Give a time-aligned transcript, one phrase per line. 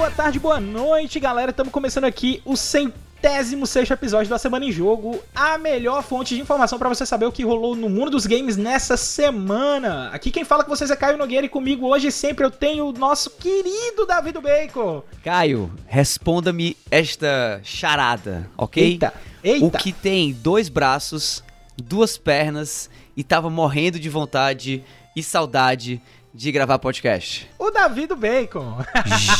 [0.00, 1.50] boa tarde, boa noite, galera.
[1.50, 6.40] Estamos começando aqui o centésimo sexto episódio da Semana em Jogo, a melhor fonte de
[6.40, 10.08] informação para você saber o que rolou no mundo dos games nessa semana.
[10.08, 12.92] Aqui quem fala com vocês é Caio Nogueira e comigo hoje sempre eu tenho o
[12.92, 15.02] nosso querido Davi do Bacon.
[15.22, 18.82] Caio, responda-me esta charada, ok?
[18.82, 19.12] Eita,
[19.44, 19.66] eita.
[19.66, 21.44] O que tem dois braços,
[21.76, 24.82] duas pernas e tava morrendo de vontade
[25.14, 26.00] e saudade
[26.32, 27.50] de gravar podcast.
[27.58, 28.78] O Davi do Bacon.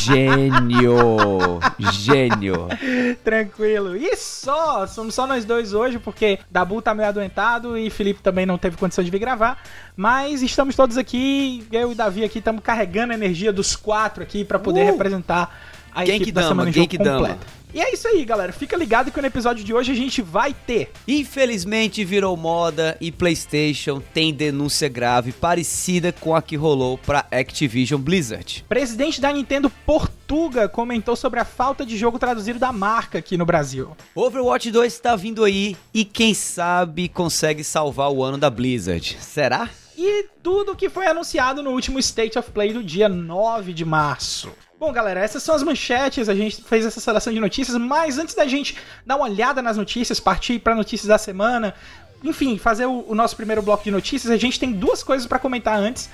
[0.01, 1.59] Gênio!
[1.93, 2.67] Gênio!
[3.23, 3.95] Tranquilo.
[3.95, 8.45] E só, somos só nós dois hoje, porque Dabu tá meio adoentado e Felipe também
[8.45, 9.61] não teve condição de vir gravar.
[9.95, 14.43] Mas estamos todos aqui, eu e Davi aqui, estamos carregando a energia dos quatro aqui
[14.43, 14.85] para poder Uh!
[14.91, 17.17] representar a Quem equipe que da dama, Semana dama?
[17.27, 17.61] completa.
[17.73, 18.51] E é isso aí, galera.
[18.51, 23.13] Fica ligado que no episódio de hoje a gente vai ter Infelizmente virou moda e
[23.13, 28.65] PlayStation tem denúncia grave parecida com a que rolou pra Activision Blizzard.
[28.67, 33.45] Presidente da Nintendo Portuga comentou sobre a falta de jogo traduzido da marca aqui no
[33.45, 33.95] Brasil.
[34.13, 39.17] Overwatch 2 tá vindo aí e quem sabe consegue salvar o ano da Blizzard.
[39.21, 39.69] Será?
[39.97, 44.51] E tudo que foi anunciado no último State of Play do dia 9 de março.
[44.81, 46.27] Bom, galera, essas são as manchetes.
[46.27, 49.77] A gente fez essa seleção de notícias, mas antes da gente dar uma olhada nas
[49.77, 51.75] notícias, partir para notícias da semana,
[52.23, 55.37] enfim, fazer o, o nosso primeiro bloco de notícias, a gente tem duas coisas para
[55.37, 56.09] comentar antes.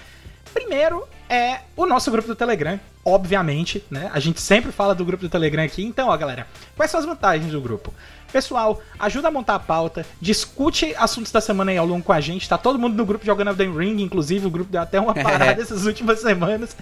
[0.53, 4.11] Primeiro é o nosso grupo do Telegram, obviamente, né?
[4.13, 5.85] A gente sempre fala do grupo do Telegram aqui.
[5.85, 6.45] Então, ó, galera,
[6.75, 7.93] quais são as vantagens do grupo?
[8.31, 12.19] Pessoal, ajuda a montar a pauta, discute assuntos da semana aí ao longo com a
[12.19, 12.49] gente.
[12.49, 15.61] Tá todo mundo no grupo jogando Elden Ring, inclusive o grupo deu até uma parada
[15.61, 16.75] essas últimas semanas.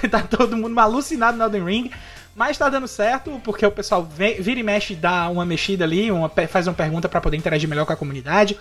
[0.10, 1.90] tá todo mundo alucinado no Elden Ring.
[2.34, 6.28] Mas tá dando certo, porque o pessoal vira e mexe, dá uma mexida ali, uma
[6.48, 8.58] faz uma pergunta pra poder interagir melhor com a comunidade.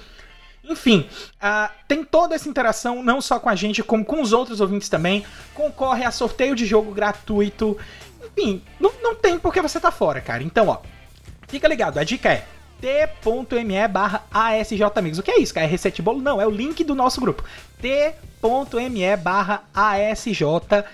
[0.64, 1.08] Enfim,
[1.42, 4.90] ah, tem toda essa interação, não só com a gente, como com os outros ouvintes
[4.90, 5.26] também.
[5.54, 7.78] Concorre a sorteio de jogo gratuito.
[8.24, 10.44] Enfim, não, não tem porque você tá fora, cara.
[10.44, 10.78] Então, ó,
[11.48, 12.46] fica ligado, a dica é
[12.80, 15.18] t.me barra asjamigos.
[15.18, 15.66] O que é isso, cara?
[15.66, 16.22] É receita de bolo?
[16.22, 17.44] Não, é o link do nosso grupo.
[17.82, 20.86] t.me barra asjamigos,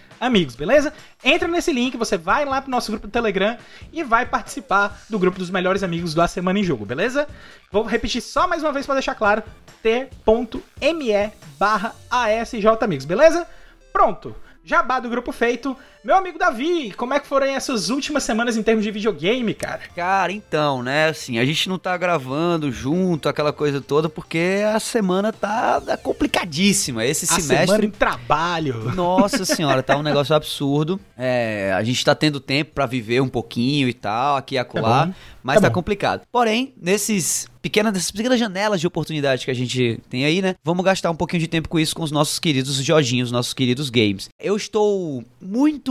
[0.56, 0.94] beleza?
[1.24, 3.58] Entra nesse link, você vai lá pro nosso grupo do Telegram
[3.94, 7.28] e vai participar do grupo dos melhores amigos da Semana em Jogo, beleza?
[7.72, 9.44] Vou repetir só mais uma vez para deixar claro,
[9.82, 13.48] t.me barra asjamigos, beleza?
[13.94, 14.36] Pronto.
[14.64, 15.76] Jabá do grupo feito.
[16.02, 19.82] Meu amigo Davi, como é que foram essas últimas semanas em termos de videogame, cara?
[19.94, 24.80] Cara, então, né, assim, a gente não tá gravando junto, aquela coisa toda, porque a
[24.80, 27.04] semana tá tá complicadíssima.
[27.06, 27.88] Esse A semana semestre.
[27.88, 28.96] em trabalho.
[28.96, 30.98] Nossa senhora, tá um negócio absurdo.
[31.18, 35.08] É, a gente tá tendo tempo pra viver um pouquinho e tal, aqui e acolá,
[35.08, 36.22] bom, mas tá tá, complicado.
[36.32, 40.56] Porém, nesses pequenas, nessas pequenas janelas de oportunidade que a gente tem aí, né?
[40.64, 43.90] Vamos gastar um pouquinho de tempo com isso com os nossos queridos Jorginhos, nossos queridos
[43.90, 44.30] games.
[44.40, 45.89] Eu estou muito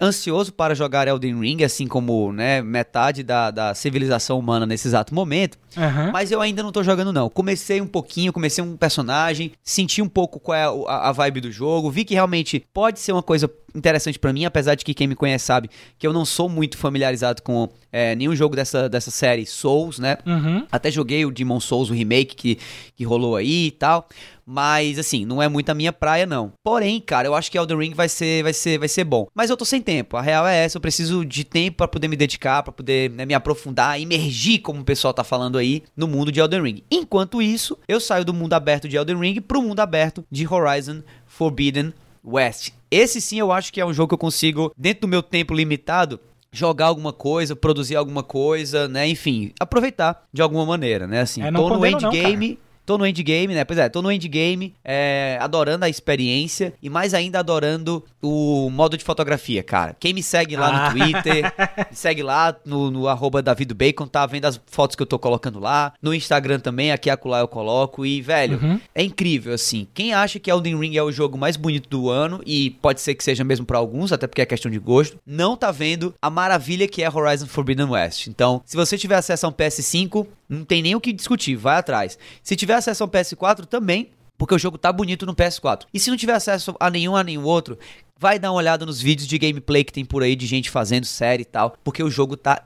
[0.00, 5.14] ansioso para jogar Elden Ring, assim como, né, metade da, da civilização humana nesse exato
[5.14, 5.58] momento.
[5.76, 6.10] Aham.
[6.12, 7.28] Mas eu ainda não tô jogando, não.
[7.28, 11.52] Comecei um pouquinho, comecei um personagem, senti um pouco qual é a, a vibe do
[11.52, 15.06] jogo, vi que realmente pode ser uma coisa interessante pra mim, apesar de que quem
[15.06, 15.68] me conhece sabe
[15.98, 20.18] que eu não sou muito familiarizado com é, nenhum jogo dessa, dessa série Souls, né?
[20.24, 20.66] Uhum.
[20.70, 22.58] Até joguei o Demon Souls, o remake que,
[22.94, 24.08] que rolou aí e tal.
[24.46, 26.52] Mas, assim, não é muito a minha praia, não.
[26.62, 29.26] Porém, cara, eu acho que Elden Ring vai ser, vai ser, vai ser bom.
[29.34, 30.16] Mas eu tô sem tempo.
[30.16, 30.76] A real é essa.
[30.76, 34.80] Eu preciso de tempo pra poder me dedicar, pra poder né, me aprofundar, imergir, como
[34.80, 36.82] o pessoal tá falando aí, no mundo de Elden Ring.
[36.90, 41.02] Enquanto isso, eu saio do mundo aberto de Elden Ring pro mundo aberto de Horizon
[41.26, 42.72] Forbidden West.
[42.94, 45.52] Esse sim eu acho que é um jogo que eu consigo, dentro do meu tempo
[45.52, 46.20] limitado,
[46.52, 49.08] jogar alguma coisa, produzir alguma coisa, né?
[49.08, 51.22] Enfim, aproveitar de alguma maneira, né?
[51.22, 52.56] Assim, É, tô no endgame.
[52.86, 53.64] Tô no endgame, né?
[53.64, 58.96] Pois é, tô no endgame, é, adorando a experiência e mais ainda adorando o modo
[58.96, 59.96] de fotografia, cara.
[59.98, 60.90] Quem me segue lá Ah.
[60.92, 61.44] no Twitter,
[61.90, 65.58] me segue lá no, no arroba davidobacon, tá vendo as fotos que eu tô colocando
[65.58, 65.92] lá.
[66.02, 68.04] No Instagram também, aqui acolá eu coloco.
[68.04, 68.80] E, velho, Uhum.
[68.94, 69.86] é incrível, assim.
[69.94, 73.14] Quem acha que Elden Ring é o jogo mais bonito do ano, e pode ser
[73.14, 76.28] que seja mesmo pra alguns, até porque é questão de gosto, não tá vendo a
[76.28, 78.26] maravilha que é Horizon Forbidden West.
[78.26, 81.76] Então, se você tiver acesso a um PS5, não tem nem o que discutir, vai
[81.76, 82.18] atrás.
[82.42, 85.84] Se tiver acesso a um PS4, também, porque o jogo tá bonito no PS4.
[85.92, 87.78] E se não tiver acesso a nenhum a nenhum outro,
[88.18, 91.04] vai dar uma olhada nos vídeos de gameplay que tem por aí de gente fazendo
[91.04, 92.60] série e tal, porque o jogo tá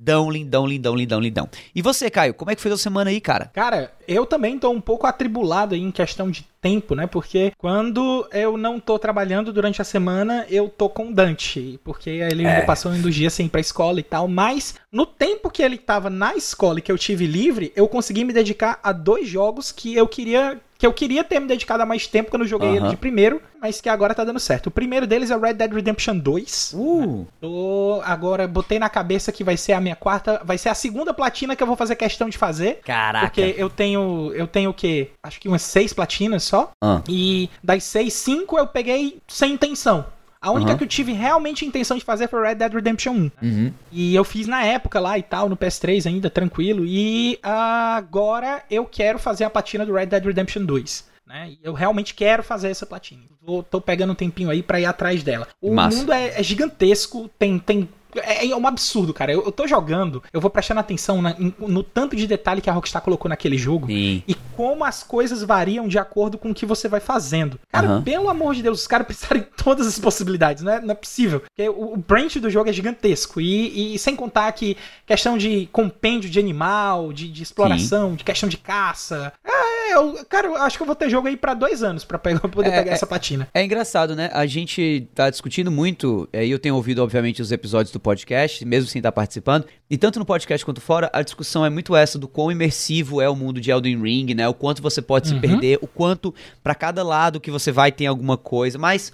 [0.00, 1.48] lindão, lindão, lindão, lindão, lindão.
[1.74, 3.50] E você, Caio, como é que foi a semana aí, cara?
[3.52, 7.06] Cara, eu também tô um pouco atribulado aí em questão de tempo, né?
[7.06, 11.78] Porque quando eu não tô trabalhando durante a semana, eu tô com Dante.
[11.84, 14.26] Porque ele ainda passou um dos dias sem ir pra escola e tal.
[14.26, 18.24] Mas no tempo que ele tava na escola e que eu tive livre, eu consegui
[18.24, 21.86] me dedicar a dois jogos que eu queria que eu queria ter me dedicado a
[21.86, 24.68] mais tempo quando eu joguei ele de primeiro, mas que agora tá dando certo.
[24.68, 26.72] O primeiro deles é Red Dead Redemption 2.
[26.74, 27.26] Uh.
[27.38, 31.12] Tô, agora botei na cabeça que vai ser a minha quarta, vai ser a segunda
[31.12, 32.80] platina que eu vou fazer questão de fazer.
[32.82, 33.26] Caraca.
[33.26, 35.10] Porque eu tenho, eu tenho o quê?
[35.22, 36.70] Acho que umas seis platinas só.
[36.82, 37.02] Ah.
[37.06, 40.06] E das seis, cinco eu peguei sem intenção.
[40.40, 40.78] A única Aham.
[40.78, 43.30] que eu tive realmente intenção de fazer foi Red Dead Redemption 1.
[43.42, 43.72] Uhum.
[43.92, 46.84] E eu fiz na época lá e tal, no PS3 ainda, tranquilo.
[46.86, 51.10] E agora eu quero fazer a platina do Red Dead Redemption 2.
[51.26, 51.52] Né?
[51.62, 53.22] Eu realmente quero fazer essa platina.
[53.42, 55.46] Vou, tô pegando um tempinho aí pra ir atrás dela.
[55.60, 55.98] O Massa.
[55.98, 57.58] mundo é, é gigantesco, tem.
[57.58, 59.32] tem é, é um absurdo, cara.
[59.32, 62.68] Eu, eu tô jogando, eu vou prestando atenção na- em- no tanto de detalhe que
[62.70, 64.22] a Rockstar colocou naquele jogo Sim.
[64.26, 67.58] e como as coisas variam de acordo com o que você vai fazendo.
[67.72, 68.02] Cara, Aham.
[68.02, 70.94] pelo amor de Deus, os caras pensaram em todas as possibilidades, não é, não é
[70.94, 71.40] possível.
[71.40, 73.40] Porque o, o branch do jogo é gigantesco.
[73.40, 74.76] E, e sem contar que
[75.06, 79.32] questão de compêndio de animal, de, de exploração, de questão de caça.
[79.44, 82.18] É, eu, cara, eu acho que eu vou ter jogo aí pra dois anos pra
[82.18, 83.48] poder É, pegar é- essa patina.
[83.54, 84.30] É engraçado, né?
[84.32, 88.64] A gente tá discutindo muito, é, e eu tenho ouvido, obviamente, os episódios do podcast,
[88.64, 92.18] mesmo sem estar participando, e tanto no podcast quanto fora, a discussão é muito essa
[92.18, 94.48] do quão imersivo é o mundo de Elden Ring, né?
[94.48, 95.40] O quanto você pode se Uhum.
[95.40, 99.12] perder, o quanto pra cada lado que você vai tem alguma coisa, mas...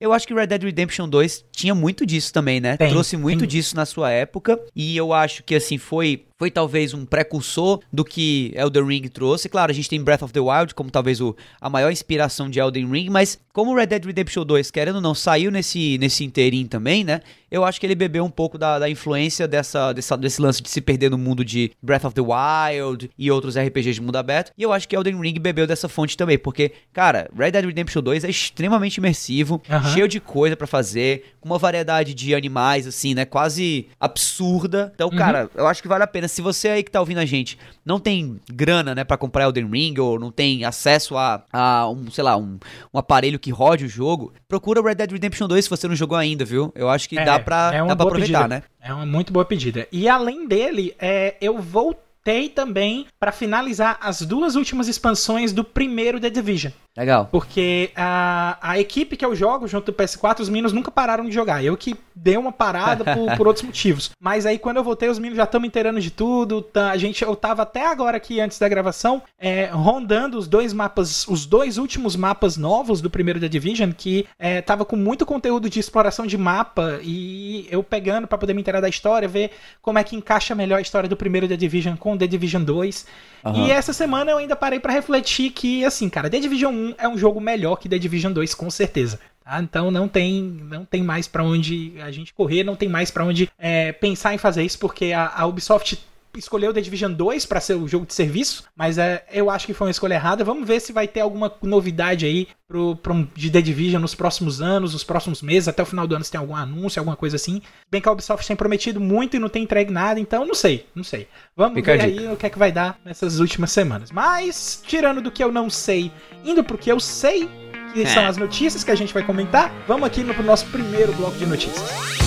[0.00, 2.76] Eu acho que Red Dead Redemption 2 tinha muito disso também, né?
[2.76, 3.48] Tem, Trouxe muito tem.
[3.48, 4.60] disso na sua época.
[4.74, 9.48] E eu acho que, assim, foi, foi talvez um precursor do que Elden Ring trouxe.
[9.48, 12.58] Claro, a gente tem Breath of the Wild como talvez o, a maior inspiração de
[12.58, 16.66] Elden Ring, mas como Red Dead Redemption 2, querendo ou não, saiu nesse, nesse inteirinho
[16.66, 17.20] também, né?
[17.50, 20.68] Eu acho que ele bebeu um pouco da, da influência dessa, dessa, desse lance de
[20.68, 24.50] se perder no mundo de Breath of the Wild e outros RPGs de mundo aberto.
[24.58, 28.02] E eu acho que Elden Ring bebeu dessa fonte também, porque, cara, Red Dead Redemption
[28.02, 33.14] 2 é extremamente imersivo, cheio de coisa pra fazer, com uma variedade de animais, assim,
[33.14, 33.24] né?
[33.24, 34.90] Quase absurda.
[34.92, 36.23] Então, cara, eu acho que vale a pena.
[36.28, 39.68] Se você aí que tá ouvindo a gente não tem grana, né, pra comprar Elden
[39.70, 42.58] Ring, ou não tem acesso a, a um, sei lá, um,
[42.92, 46.16] um aparelho que rode o jogo, procura Red Dead Redemption 2 se você não jogou
[46.16, 46.72] ainda, viu?
[46.74, 48.48] Eu acho que dá pra, é dá pra aproveitar, pedida.
[48.48, 48.62] né?
[48.80, 49.86] É uma muito boa pedida.
[49.90, 56.20] E além dele, é, eu voltei também pra finalizar as duas últimas expansões do primeiro
[56.20, 56.72] The Division.
[56.96, 57.28] Legal.
[57.30, 61.32] Porque a, a equipe que eu jogo junto do PS4, os meninos nunca pararam de
[61.32, 61.64] jogar.
[61.64, 64.12] Eu que dei uma parada por, por outros motivos.
[64.20, 66.62] Mas aí quando eu voltei, os meninos já estão me inteirando de tudo.
[66.62, 66.92] tá?
[66.92, 71.26] a gente, eu tava até agora aqui, antes da gravação, é, rondando os dois mapas,
[71.26, 75.68] os dois últimos mapas novos do primeiro The Division, que é, tava com muito conteúdo
[75.68, 79.50] de exploração de mapa e eu pegando pra poder me inteirar da história, ver
[79.82, 83.06] como é que encaixa melhor a história do primeiro The Division com The Division 2.
[83.44, 83.66] Aham.
[83.66, 87.08] E essa semana eu ainda parei pra refletir que, assim, cara, The Division 1 é
[87.08, 89.20] um jogo melhor que The Division 2, com certeza.
[89.44, 89.62] tá?
[89.62, 93.24] Então não tem, não tem mais pra onde a gente correr, não tem mais pra
[93.24, 95.98] onde é, pensar em fazer isso, porque a, a Ubisoft
[96.38, 99.74] escolheu The Division 2 pra ser o jogo de serviço, mas é, eu acho que
[99.74, 100.44] foi uma escolha errada.
[100.44, 104.60] Vamos ver se vai ter alguma novidade aí pro, pro, de The Division nos próximos
[104.60, 107.36] anos, nos próximos meses, até o final do ano se tem algum anúncio, alguma coisa
[107.36, 107.60] assim.
[107.90, 110.86] Bem que a Ubisoft tem prometido muito e não tem entregue nada, então não sei,
[110.94, 111.28] não sei.
[111.56, 114.10] Vamos Fica ver aí o que é que vai dar nessas últimas semanas.
[114.10, 116.10] Mas, tirando do que eu não sei,
[116.44, 117.48] indo pro que eu sei,
[117.92, 118.06] que É.
[118.06, 121.36] são as notícias que a gente vai comentar, vamos aqui no pro nosso primeiro bloco
[121.38, 122.23] de notícias.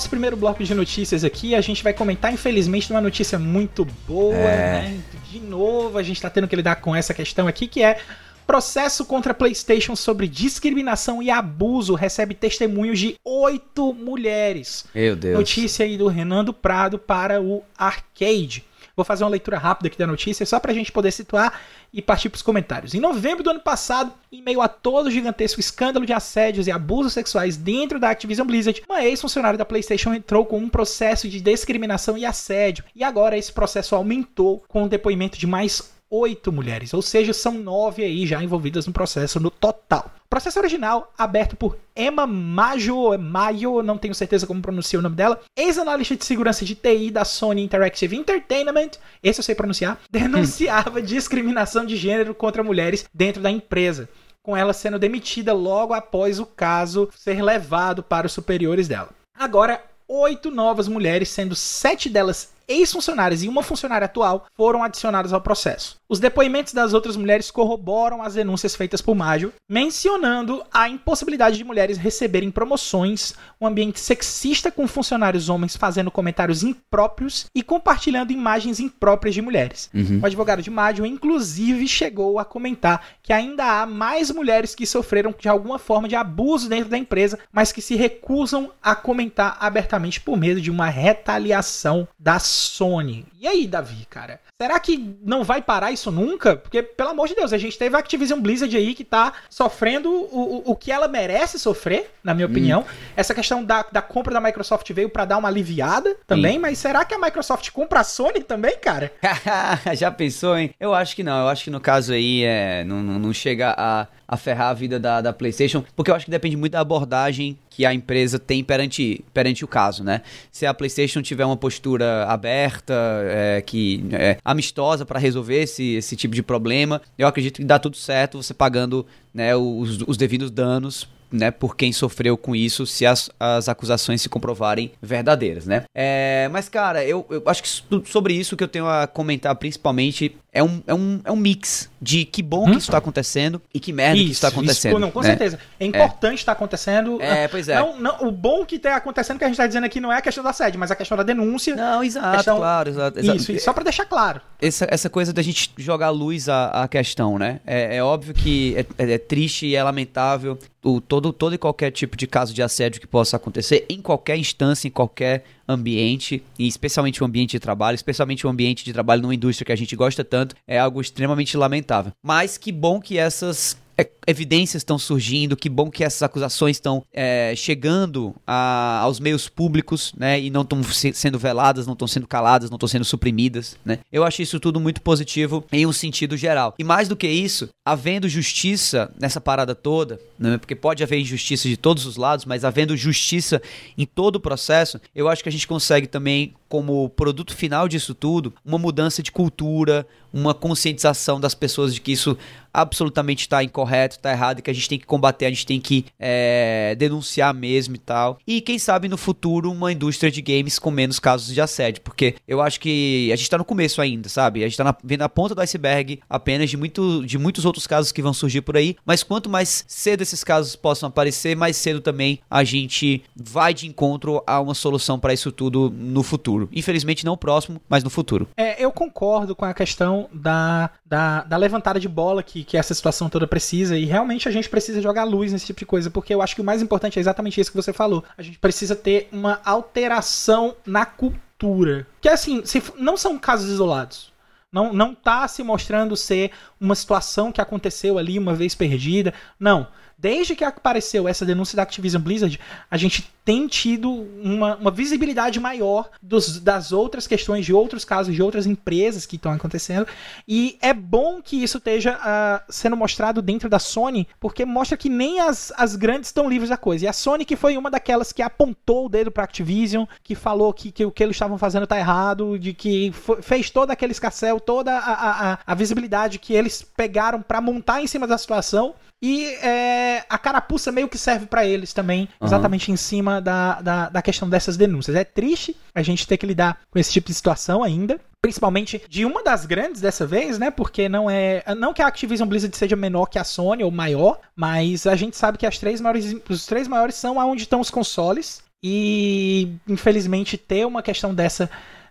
[0.00, 4.34] Nosso primeiro bloco de notícias aqui, a gente vai comentar, infelizmente, uma notícia muito boa,
[4.34, 4.82] É.
[4.82, 5.00] né?
[5.30, 7.98] De novo, a gente tá tendo que lidar com essa questão aqui, que é
[8.46, 14.86] processo contra PlayStation sobre discriminação e abuso recebe testemunhos de oito mulheres.
[14.94, 15.36] Meu Deus.
[15.36, 18.64] Notícia aí do Renan do Prado para o Arcade.
[18.96, 21.60] Vou fazer uma leitura rápida aqui da notícia, só pra gente poder situar
[21.92, 22.94] e partir pros comentários.
[22.94, 26.70] Em novembro do ano passado, em meio a todo o gigantesco escândalo de assédios e
[26.70, 31.40] abusos sexuais dentro da Activision Blizzard, uma ex-funcionária da PlayStation entrou com um processo de
[31.40, 32.84] discriminação e assédio.
[32.94, 37.54] E agora esse processo aumentou com o depoimento de mais oito mulheres, ou seja, são
[37.54, 40.10] nove aí já envolvidas no processo no total.
[40.28, 45.40] Processo original, aberto por Emma Majo, Mayo, não tenho certeza como pronunciar o nome dela,
[45.56, 48.90] ex-analista de segurança de TI da Sony Interactive Entertainment,
[49.22, 54.08] esse eu sei pronunciar, denunciava discriminação de gênero contra mulheres dentro da empresa,
[54.42, 59.10] com ela sendo demitida logo após o caso ser levado para os superiores dela.
[59.36, 65.40] Agora, oito novas mulheres, sendo sete delas ex-funcionárias e uma funcionária atual foram adicionadas ao
[65.40, 65.96] processo.
[66.08, 71.64] Os depoimentos das outras mulheres corroboram as denúncias feitas por Maggio, mencionando a impossibilidade de
[71.64, 78.80] mulheres receberem promoções, um ambiente sexista com funcionários homens fazendo comentários impróprios e compartilhando imagens
[78.80, 79.90] impróprias de mulheres.
[79.94, 80.20] Uhum.
[80.22, 85.34] O advogado de Maggio, inclusive, chegou a comentar que ainda há mais mulheres que sofreram
[85.38, 90.20] de alguma forma de abuso dentro da empresa, mas que se recusam a comentar abertamente
[90.20, 93.26] por medo de uma retaliação da Sony.
[93.40, 94.40] E aí, Davi, cara?
[94.60, 96.56] Será que não vai parar isso nunca?
[96.56, 100.10] Porque, pelo amor de Deus, a gente teve a Activision Blizzard aí que tá sofrendo
[100.10, 102.50] o, o, o que ela merece sofrer, na minha hum.
[102.50, 102.84] opinião.
[103.16, 107.04] Essa questão da, da compra da Microsoft veio para dar uma aliviada também, mas será
[107.04, 109.12] que a Microsoft compra a Sony também, cara?
[109.96, 110.74] Já pensou, hein?
[110.78, 111.40] Eu acho que não.
[111.40, 114.74] Eu acho que no caso aí é, não, não, não chega a a ferrar a
[114.74, 118.38] vida da, da PlayStation, porque eu acho que depende muito da abordagem que a empresa
[118.38, 120.20] tem perante, perante o caso, né?
[120.52, 122.92] Se a PlayStation tiver uma postura aberta,
[123.24, 127.78] é, que é, amistosa para resolver esse, esse tipo de problema, eu acredito que dá
[127.78, 132.86] tudo certo você pagando né, os, os devidos danos né, por quem sofreu com isso,
[132.86, 135.84] se as, as acusações se comprovarem verdadeiras, né?
[135.94, 137.68] É, mas, cara, eu, eu acho que
[138.08, 141.88] sobre isso que eu tenho a comentar principalmente é um, é um, é um mix
[142.02, 142.72] de que bom hum?
[142.72, 144.92] que isso está acontecendo e que merda isso, que isso está acontecendo.
[144.92, 145.28] Isso, não, com né?
[145.28, 145.58] certeza.
[145.78, 146.54] É importante estar é.
[146.54, 147.22] tá acontecendo.
[147.22, 147.76] É, pois é.
[147.76, 150.16] Não, não, o bom que está acontecendo que a gente está dizendo aqui não é
[150.16, 151.76] a questão da sede, mas a questão da denúncia.
[151.76, 152.56] Não, exato, questão...
[152.56, 153.36] claro, exato, exato.
[153.36, 154.40] Isso, isso só para deixar claro.
[154.60, 157.60] Essa, essa coisa da gente jogar luz à, à questão, né?
[157.66, 161.58] É, é óbvio que é, é, é triste e é lamentável o, todo, todo e
[161.58, 166.42] qualquer tipo de caso de assédio que possa acontecer em qualquer instância, em qualquer ambiente,
[166.58, 169.76] e especialmente o ambiente de trabalho, especialmente o ambiente de trabalho numa indústria que a
[169.76, 172.12] gente gosta tanto, é algo extremamente lamentável.
[172.22, 177.04] Mas que bom que essas é, evidências estão surgindo, que bom que essas acusações estão
[177.12, 182.08] é, chegando a, aos meios públicos, né, e não estão se, sendo veladas, não estão
[182.08, 183.98] sendo caladas, não estão sendo suprimidas, né.
[184.10, 186.74] Eu acho isso tudo muito positivo em um sentido geral.
[186.78, 191.68] E mais do que isso, havendo justiça nessa parada toda, né, porque pode haver injustiça
[191.68, 193.60] de todos os lados, mas havendo justiça
[193.98, 198.14] em todo o processo, eu acho que a gente consegue também como produto final disso
[198.14, 202.38] tudo, uma mudança de cultura, uma conscientização das pessoas de que isso
[202.72, 205.80] absolutamente está incorreto, está errado e que a gente tem que combater, a gente tem
[205.80, 208.38] que é, denunciar mesmo e tal.
[208.46, 212.36] E quem sabe no futuro uma indústria de games com menos casos de assédio, porque
[212.46, 214.60] eu acho que a gente está no começo ainda, sabe?
[214.60, 218.12] A gente está vendo a ponta do iceberg apenas de, muito, de muitos outros casos
[218.12, 222.00] que vão surgir por aí, mas quanto mais cedo esses casos possam aparecer, mais cedo
[222.00, 226.68] também a gente vai de encontro a uma solução para isso tudo no futuro futuro.
[226.72, 228.48] Infelizmente não próximo, mas no futuro.
[228.56, 232.94] É, eu concordo com a questão da, da, da, levantada de bola que, que essa
[232.94, 236.34] situação toda precisa e realmente a gente precisa jogar luz nesse tipo de coisa, porque
[236.34, 238.24] eu acho que o mais importante é exatamente isso que você falou.
[238.36, 242.06] A gente precisa ter uma alteração na cultura.
[242.20, 244.30] Que assim, se, não são casos isolados.
[244.72, 249.34] Não, não tá se mostrando ser uma situação que aconteceu ali uma vez perdida.
[249.58, 249.88] Não
[250.20, 252.60] desde que apareceu essa denúncia da Activision Blizzard,
[252.90, 258.34] a gente tem tido uma, uma visibilidade maior dos, das outras questões, de outros casos,
[258.34, 260.06] de outras empresas que estão acontecendo.
[260.46, 265.08] E é bom que isso esteja uh, sendo mostrado dentro da Sony, porque mostra que
[265.08, 267.06] nem as, as grandes estão livres da coisa.
[267.06, 270.72] E a Sony, que foi uma daquelas que apontou o dedo para Activision, que falou
[270.74, 274.60] que, que o que eles estavam fazendo tá errado, de que fez todo aquele escassel,
[274.60, 278.94] toda a, a, a visibilidade que eles pegaram para montar em cima da situação.
[279.22, 282.46] E é, a carapuça meio que serve para eles também, uhum.
[282.46, 285.14] exatamente em cima da, da, da questão dessas denúncias.
[285.14, 289.26] É triste a gente ter que lidar com esse tipo de situação ainda, principalmente de
[289.26, 290.70] uma das grandes dessa vez, né?
[290.70, 294.40] Porque não é, não que a Activision Blizzard seja menor que a Sony ou maior,
[294.56, 297.90] mas a gente sabe que as três maiores, os três maiores são aonde estão os
[297.90, 301.68] consoles e infelizmente ter uma questão dessa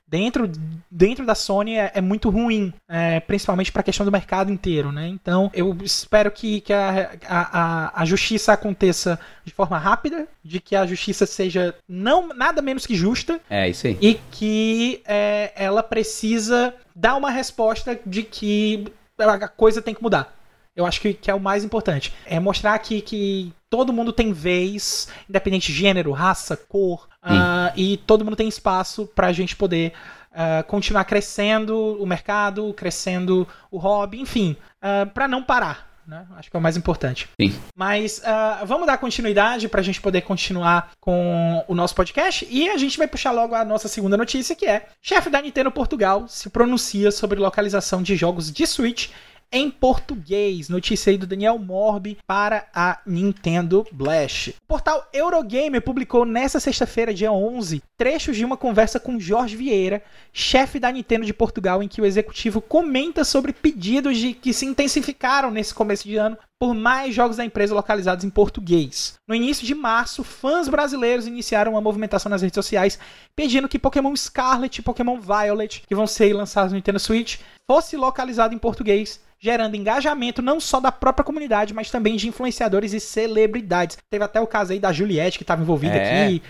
[0.09, 0.49] dentro,
[0.89, 4.91] dentro da Sony é, é muito ruim, é, principalmente para a questão do mercado inteiro,
[4.91, 5.07] né?
[5.07, 10.75] Então eu espero que, que a, a, a, justiça aconteça de forma rápida, de que
[10.75, 13.39] a justiça seja não nada menos que justa.
[13.49, 13.97] É isso aí.
[14.01, 18.87] E que é, ela precisa dar uma resposta de que
[19.17, 20.35] a coisa tem que mudar.
[20.75, 22.13] Eu acho que, que é o mais importante.
[22.25, 27.97] É mostrar que, que todo mundo tem vez, independente de gênero, raça, cor, uh, e
[27.97, 29.93] todo mundo tem espaço para a gente poder
[30.31, 35.89] uh, continuar crescendo o mercado, crescendo o hobby, enfim, uh, ah, para não parar.
[36.07, 36.25] Né?
[36.37, 37.29] Acho que é o mais importante.
[37.39, 37.53] Sim.
[37.75, 38.19] Mas
[38.65, 42.97] vamos dar continuidade para a gente poder continuar com o nosso podcast e a gente
[42.97, 47.11] vai puxar logo a nossa segunda notícia que é chefe da Nintendo Portugal se pronuncia
[47.11, 49.11] sobre localização de jogos de Switch
[49.51, 50.69] em português.
[50.69, 54.51] Notícia aí do Daniel Morbi para a Nintendo Blast.
[54.51, 60.03] O portal Eurogamer publicou nesta sexta-feira, dia 11, trechos de uma conversa com Jorge Vieira,
[60.31, 64.65] chefe da Nintendo de Portugal, em que o executivo comenta sobre pedidos de que se
[64.65, 69.13] intensificaram nesse começo de ano por mais jogos da empresa localizados em português.
[69.25, 72.99] No início de março, fãs brasileiros iniciaram uma movimentação nas redes sociais
[73.33, 77.95] pedindo que Pokémon Scarlet e Pokémon Violet, que vão ser lançados no Nintendo Switch, fosse
[77.95, 82.99] localizado em português gerando engajamento não só da própria comunidade, mas também de influenciadores e
[82.99, 83.97] celebridades.
[84.09, 86.43] Teve até o caso aí da Juliette que estava envolvida é, aqui.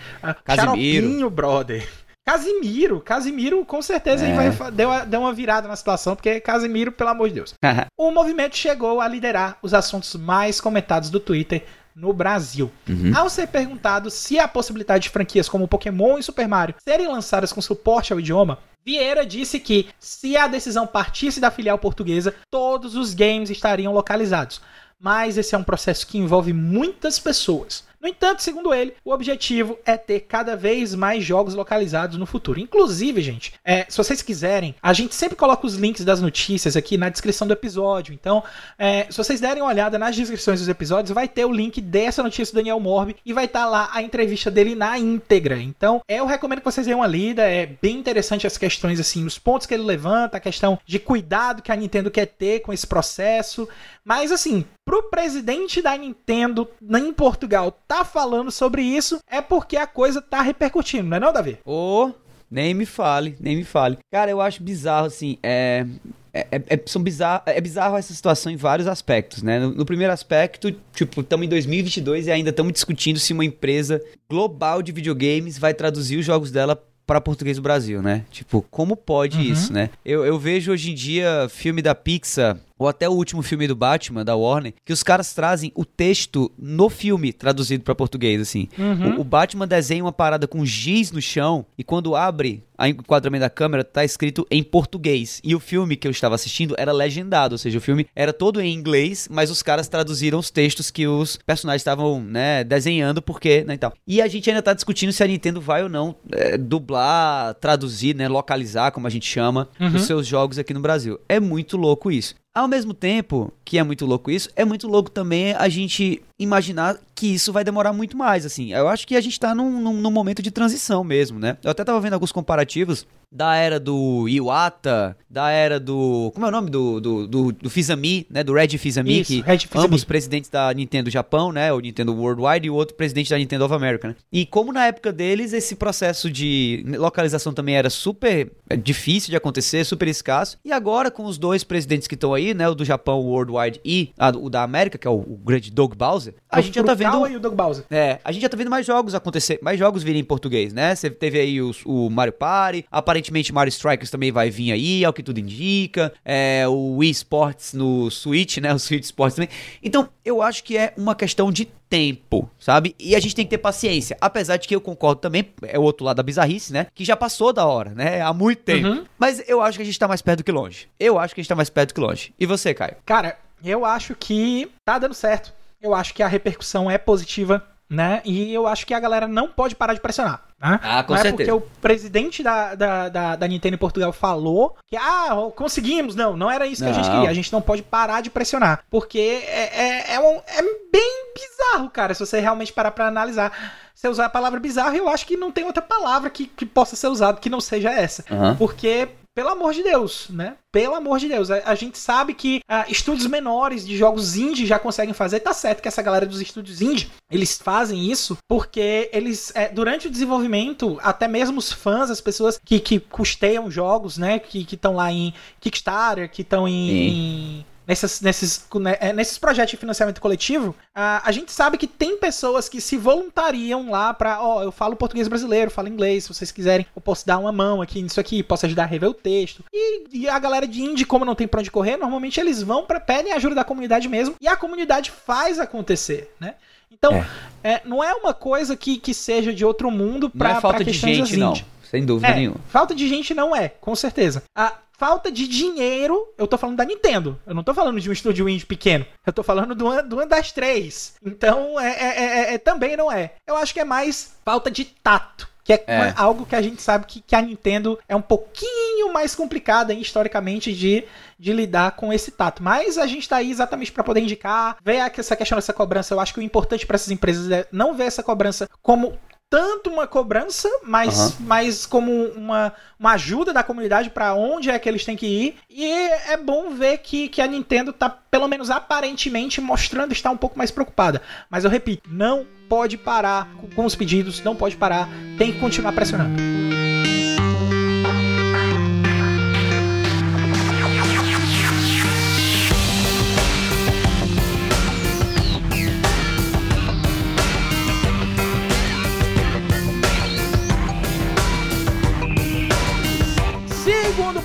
[0.44, 1.30] Casimiro.
[1.30, 1.88] brother.
[2.26, 4.50] Casimiro, Casimiro com certeza é.
[4.50, 7.54] vai, deu, deu uma virada na situação, porque Casimiro, pelo amor de Deus.
[7.98, 12.70] o movimento chegou a liderar os assuntos mais comentados do Twitter no Brasil.
[12.88, 13.12] Uhum.
[13.14, 17.52] Ao ser perguntado se há possibilidade de franquias como Pokémon e Super Mario serem lançadas
[17.52, 22.96] com suporte ao idioma, Vieira disse que, se a decisão partisse da filial portuguesa, todos
[22.96, 24.60] os games estariam localizados.
[24.98, 27.84] Mas esse é um processo que envolve muitas pessoas.
[28.00, 32.58] No entanto, segundo ele, o objetivo é ter cada vez mais jogos localizados no futuro.
[32.58, 36.96] Inclusive, gente, é, se vocês quiserem, a gente sempre coloca os links das notícias aqui
[36.96, 38.14] na descrição do episódio.
[38.14, 38.42] Então,
[38.78, 42.22] é, se vocês derem uma olhada nas descrições dos episódios, vai ter o link dessa
[42.22, 45.58] notícia do Daniel Morbi e vai estar tá lá a entrevista dele na íntegra.
[45.60, 47.42] Então, eu recomendo que vocês deem uma lida.
[47.42, 51.60] É bem interessante as questões, assim, os pontos que ele levanta, a questão de cuidado
[51.60, 53.68] que a Nintendo quer ter com esse processo.
[54.02, 59.86] Mas, assim, pro presidente da Nintendo em Portugal tá falando sobre isso, é porque a
[59.86, 61.58] coisa tá repercutindo, não é não, Davi?
[61.64, 62.12] Ô, oh,
[62.50, 63.98] nem me fale, nem me fale.
[64.10, 65.86] Cara, eu acho bizarro, assim, é...
[66.32, 69.60] É, é, é são bizarro, é bizarro essa situação em vários aspectos, né?
[69.60, 74.00] No, no primeiro aspecto, tipo, estamos em 2022 e ainda estamos discutindo se uma empresa
[74.28, 78.24] global de videogames vai traduzir os jogos dela para português do Brasil, né?
[78.30, 79.42] Tipo, como pode uhum.
[79.42, 79.90] isso, né?
[80.04, 83.76] Eu, eu vejo hoje em dia filme da Pixar ou até o último filme do
[83.76, 88.68] Batman, da Warner, que os caras trazem o texto no filme traduzido para português, assim.
[88.78, 89.18] Uhum.
[89.18, 93.42] O, o, Batman desenha uma parada com giz no chão e quando abre o enquadramento
[93.42, 95.40] da câmera, tá escrito em português.
[95.44, 98.60] E o filme que eu estava assistindo era legendado, ou seja, o filme era todo
[98.60, 103.64] em inglês, mas os caras traduziram os textos que os personagens estavam, né, desenhando, porque,
[103.64, 103.92] né, e tal.
[104.06, 108.16] E a gente ainda tá discutindo se a Nintendo vai ou não é, dublar, traduzir,
[108.16, 109.96] né, localizar, como a gente chama, uhum.
[109.96, 111.20] os seus jogos aqui no Brasil.
[111.28, 112.34] É muito louco isso.
[112.60, 116.98] Ao mesmo tempo que é muito louco isso, é muito louco também a gente imaginar
[117.14, 118.72] que isso vai demorar muito mais, assim.
[118.72, 121.58] Eu acho que a gente tá num, num, num momento de transição mesmo, né?
[121.62, 126.32] Eu até tava vendo alguns comparativos da era do Iwata, da era do.
[126.34, 128.42] Como é o nome do, do, do, do Fizami, né?
[128.42, 129.86] Do Red Fizami, Isso, que Red Fizami.
[129.86, 131.72] ambos presidentes da Nintendo Japão, né?
[131.72, 134.16] O Nintendo Worldwide e o outro presidente da Nintendo of America, né?
[134.32, 139.36] E como na época deles esse processo de localização também era super é, difícil de
[139.36, 140.58] acontecer, super escasso.
[140.64, 142.68] E agora, com os dois presidentes que estão aí, né?
[142.68, 145.70] O do Japão, o Worldwide, e a, o da América, que é o, o grande
[145.70, 147.26] Doug Bowser, a o gente já tá vendo.
[147.26, 147.84] E o Doug Bowser.
[147.90, 150.94] É, a gente já tá vendo mais jogos acontecer, mais jogos virem em português, né?
[150.94, 155.04] Você teve aí os, o Mario Party, aparentemente Aparentemente Mario Strikers também vai vir aí,
[155.04, 156.12] ao que tudo indica.
[156.24, 158.70] É, o Wii Sports no Switch, né?
[158.74, 159.48] O Switch Sports também.
[159.82, 162.94] Então, eu acho que é uma questão de tempo, sabe?
[162.98, 164.16] E a gente tem que ter paciência.
[164.20, 166.86] Apesar de que eu concordo também, é o outro lado da bizarrice, né?
[166.94, 168.20] Que já passou da hora, né?
[168.20, 168.88] Há muito tempo.
[168.88, 169.04] Uhum.
[169.18, 170.88] Mas eu acho que a gente tá mais perto do que longe.
[170.98, 172.32] Eu acho que a gente tá mais perto do que longe.
[172.38, 172.96] E você, Caio?
[173.04, 175.52] Cara, eu acho que tá dando certo.
[175.80, 178.22] Eu acho que a repercussão é positiva né?
[178.24, 180.44] E eu acho que a galera não pode parar de pressionar.
[180.60, 180.78] Né?
[180.80, 181.50] Ah, com não certeza.
[181.50, 186.14] é porque o presidente da, da, da, da, Nintendo em Portugal falou que, ah, conseguimos.
[186.14, 186.96] Não, não era isso que não.
[186.96, 187.28] a gente queria.
[187.28, 188.84] A gente não pode parar de pressionar.
[188.88, 190.62] Porque é, é, é, um, é
[190.92, 193.52] bem bizarro, cara, se você realmente parar pra analisar.
[193.92, 196.96] Você usar a palavra bizarro, eu acho que não tem outra palavra que, que possa
[196.96, 198.24] ser usada que não seja essa.
[198.30, 198.56] Uhum.
[198.56, 200.56] Porque pelo amor de Deus, né?
[200.72, 201.50] Pelo amor de Deus.
[201.50, 205.40] A, a gente sabe que uh, estúdios menores de jogos indie já conseguem fazer.
[205.40, 210.08] Tá certo que essa galera dos estúdios indie, eles fazem isso porque eles, é, durante
[210.08, 214.38] o desenvolvimento, até mesmo os fãs, as pessoas que, que custeiam jogos, né?
[214.38, 219.76] Que estão lá em Kickstarter, que estão em, nesses, nesses, né, é, nesses projetos de
[219.76, 224.62] financiamento coletivo, a, a gente sabe que tem pessoas que se voluntariam lá para, ó,
[224.62, 228.00] eu falo português brasileiro, falo inglês, se vocês quiserem, eu posso dar uma mão aqui
[228.00, 229.64] nisso aqui, posso ajudar a rever o texto.
[229.72, 232.86] E, e a galera de indie, como não tem pra onde correr, normalmente eles vão
[232.86, 236.54] para pedem ajuda da comunidade mesmo, e a comunidade faz acontecer, né?
[236.92, 237.26] Então, é.
[237.72, 240.84] É, não é uma coisa que, que seja de outro mundo não é falta pra
[240.84, 241.54] de gente, não.
[241.90, 242.60] Sem dúvida é, nenhuma.
[242.68, 244.44] Falta de gente não é, com certeza.
[244.54, 247.40] A, falta de dinheiro, eu tô falando da Nintendo.
[247.46, 249.06] Eu não tô falando de um estúdio indie pequeno.
[249.26, 251.14] Eu tô falando de uma, de uma das três.
[251.24, 253.32] Então, é, é, é, é, também não é.
[253.46, 256.14] Eu acho que é mais falta de tato Que é, é.
[256.16, 260.72] algo que a gente sabe que, que a Nintendo é um pouquinho mais complicada historicamente
[260.72, 261.02] de,
[261.38, 262.62] de lidar com esse tato.
[262.62, 266.12] Mas a gente tá aí exatamente para poder indicar, ver essa questão dessa cobrança.
[266.12, 269.18] Eu acho que o importante para essas empresas é não ver essa cobrança como
[269.50, 271.46] tanto uma cobrança, mas, uhum.
[271.46, 275.56] mas como uma, uma ajuda da comunidade para onde é que eles têm que ir.
[275.68, 280.36] E é bom ver que, que a Nintendo tá, pelo menos aparentemente, mostrando estar um
[280.36, 281.20] pouco mais preocupada.
[281.50, 285.92] Mas eu repito, não pode parar com os pedidos, não pode parar, tem que continuar
[285.92, 286.79] pressionando.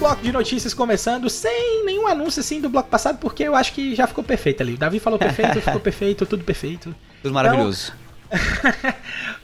[0.05, 3.95] Bloco de notícias começando sem nenhum anúncio assim do bloco passado, porque eu acho que
[3.95, 4.75] já ficou perfeito ali.
[4.75, 6.95] O Davi falou perfeito, ficou perfeito, tudo perfeito.
[7.23, 7.91] Tudo maravilhoso.
[8.27, 8.93] Então,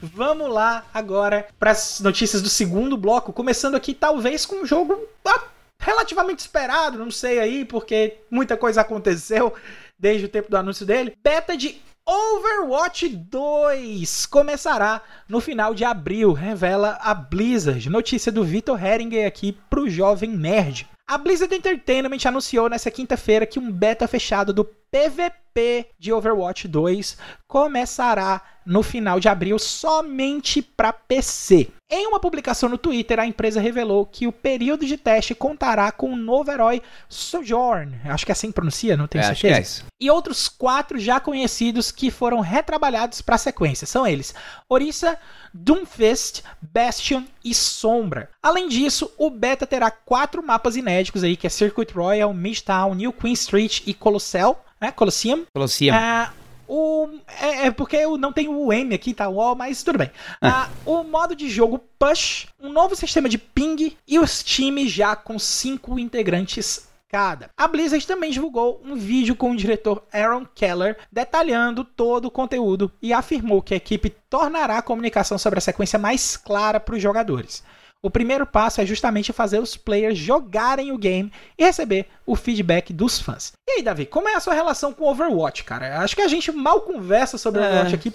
[0.00, 4.96] vamos lá agora para as notícias do segundo bloco, começando aqui talvez com um jogo
[5.24, 5.42] ah,
[5.80, 9.52] relativamente esperado, não sei aí, porque muita coisa aconteceu
[9.98, 11.16] desde o tempo do anúncio dele.
[11.24, 17.88] Beta de Overwatch 2 começará no final de abril, revela a Blizzard.
[17.88, 20.88] Notícia do Vitor Heringer aqui pro Jovem Nerd.
[21.06, 27.16] A Blizzard Entertainment anunciou nesta quinta-feira que um beta fechado do PVP de Overwatch 2
[27.46, 31.68] começará no final de abril somente para PC.
[31.90, 36.10] Em uma publicação no Twitter, a empresa revelou que o período de teste contará com
[36.10, 39.82] um novo herói Sojourn, acho que é assim que pronuncia, não tenho é, certeza.
[39.82, 43.86] É e outros quatro já conhecidos que foram retrabalhados para a sequência.
[43.86, 44.34] São eles:
[44.68, 45.18] Orisa,
[45.52, 48.30] Doomfist, Bastion e Sombra.
[48.42, 53.12] Além disso, o beta terá quatro mapas inéditos aí, que é Circuit Royal, Midtown, New
[53.12, 54.90] Queen Street e Colossal né?
[54.90, 55.46] Colosseum.
[55.54, 55.94] Colosseum.
[55.94, 56.28] É,
[56.72, 57.08] o,
[57.38, 59.28] é, é, porque eu não tenho o M aqui, tá?
[59.28, 60.10] O mas tudo bem.
[60.40, 60.70] Ah.
[60.86, 65.38] o modo de jogo Push, um novo sistema de ping e os times já com
[65.38, 67.50] cinco integrantes cada.
[67.54, 72.90] A Blizzard também divulgou um vídeo com o diretor Aaron Keller detalhando todo o conteúdo
[73.02, 77.02] e afirmou que a equipe tornará a comunicação sobre a sequência mais clara para os
[77.02, 77.62] jogadores.
[78.04, 82.92] O primeiro passo é justamente fazer os players jogarem o game e receber o feedback
[82.92, 83.52] dos fãs.
[83.68, 86.00] E aí, Davi, como é a sua relação com Overwatch, cara?
[86.00, 87.68] Acho que a gente mal conversa sobre é.
[87.68, 88.12] Overwatch aqui,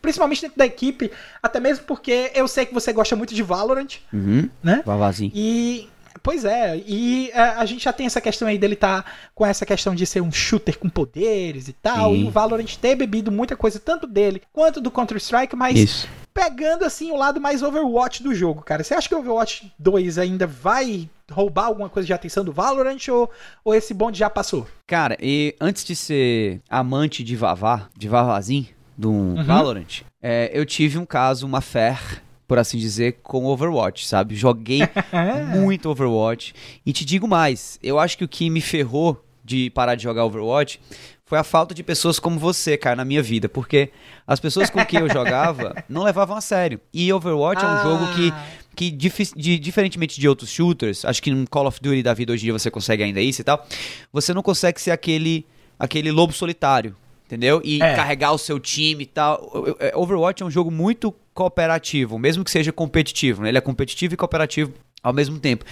[0.00, 3.98] principalmente dentro da equipe, até mesmo porque eu sei que você gosta muito de Valorant,
[4.10, 4.48] uhum.
[4.62, 4.82] né?
[4.86, 5.30] Vavazinho.
[5.34, 5.86] E
[6.22, 9.44] Pois é, e a, é, a, gente já tem essa questão aí dele tá com
[9.44, 12.24] essa questão de ser um shooter com poderes e tal, Sim.
[12.24, 16.84] e o Valorant ter bebido muita coisa, tanto dele quanto do Counter-Strike, mas Isso pegando
[16.84, 18.84] assim o lado mais Overwatch do jogo, cara.
[18.84, 23.08] Você acha que o Overwatch 2 ainda vai roubar alguma coisa de atenção do Valorant
[23.08, 23.30] ou,
[23.64, 24.66] ou esse bonde já passou?
[24.86, 29.44] Cara, e antes de ser amante de Vavá, de Vavazinho, do uhum.
[29.44, 31.98] Valorant, é, eu tive um caso, uma fé,
[32.46, 34.34] por assim dizer, com Overwatch, sabe?
[34.34, 34.80] Joguei
[35.54, 36.54] muito Overwatch.
[36.84, 40.24] E te digo mais, eu acho que o que me ferrou de parar de jogar
[40.24, 40.80] Overwatch
[41.24, 43.48] foi a falta de pessoas como você, cara, na minha vida.
[43.48, 43.90] Porque
[44.26, 46.80] as pessoas com quem eu jogava não levavam a sério.
[46.94, 47.68] E Overwatch ah.
[47.68, 48.46] é um jogo que, ah.
[48.76, 52.44] que de, diferentemente de outros shooters, acho que no Call of Duty da vida hoje
[52.44, 53.66] em dia você consegue ainda isso e tal,
[54.12, 55.44] você não consegue ser aquele,
[55.78, 56.94] aquele lobo solitário,
[57.26, 57.60] entendeu?
[57.64, 57.94] E é.
[57.94, 59.52] carregar o seu time e tal.
[59.94, 63.50] Overwatch é um jogo muito cooperativo, mesmo que seja competitivo, né?
[63.50, 64.72] Ele é competitivo e cooperativo
[65.06, 65.64] ao mesmo tempo.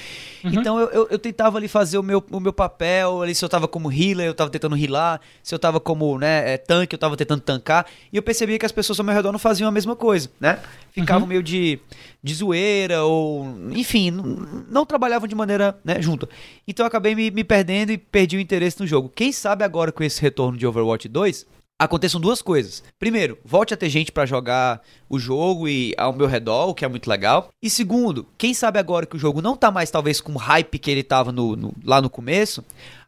[0.44, 0.50] Uhum.
[0.52, 3.48] Então eu, eu, eu, tentava ali fazer o meu, o meu papel, ali se eu
[3.48, 6.98] tava como healer, eu tava tentando healar, se eu tava como né, é, tanque, eu
[6.98, 9.72] tava tentando tancar, e eu percebia que as pessoas ao meu redor não faziam a
[9.72, 10.60] mesma coisa, né?
[10.92, 11.28] Ficavam uhum.
[11.28, 11.80] meio de,
[12.22, 14.22] de zoeira, ou enfim, não,
[14.70, 16.28] não trabalhavam de maneira né, junta.
[16.68, 19.08] Então eu acabei me, me perdendo e perdi o interesse no jogo.
[19.08, 21.44] Quem sabe agora com esse retorno de Overwatch 2,
[21.78, 22.82] aconteçam duas coisas.
[22.98, 26.84] Primeiro, volte a ter gente para jogar o jogo e ao meu redor, o que
[26.84, 27.50] é muito legal.
[27.62, 30.78] E segundo, quem sabe agora que o jogo não tá mais talvez com o hype
[30.78, 32.64] que ele tava no, no, lá no começo,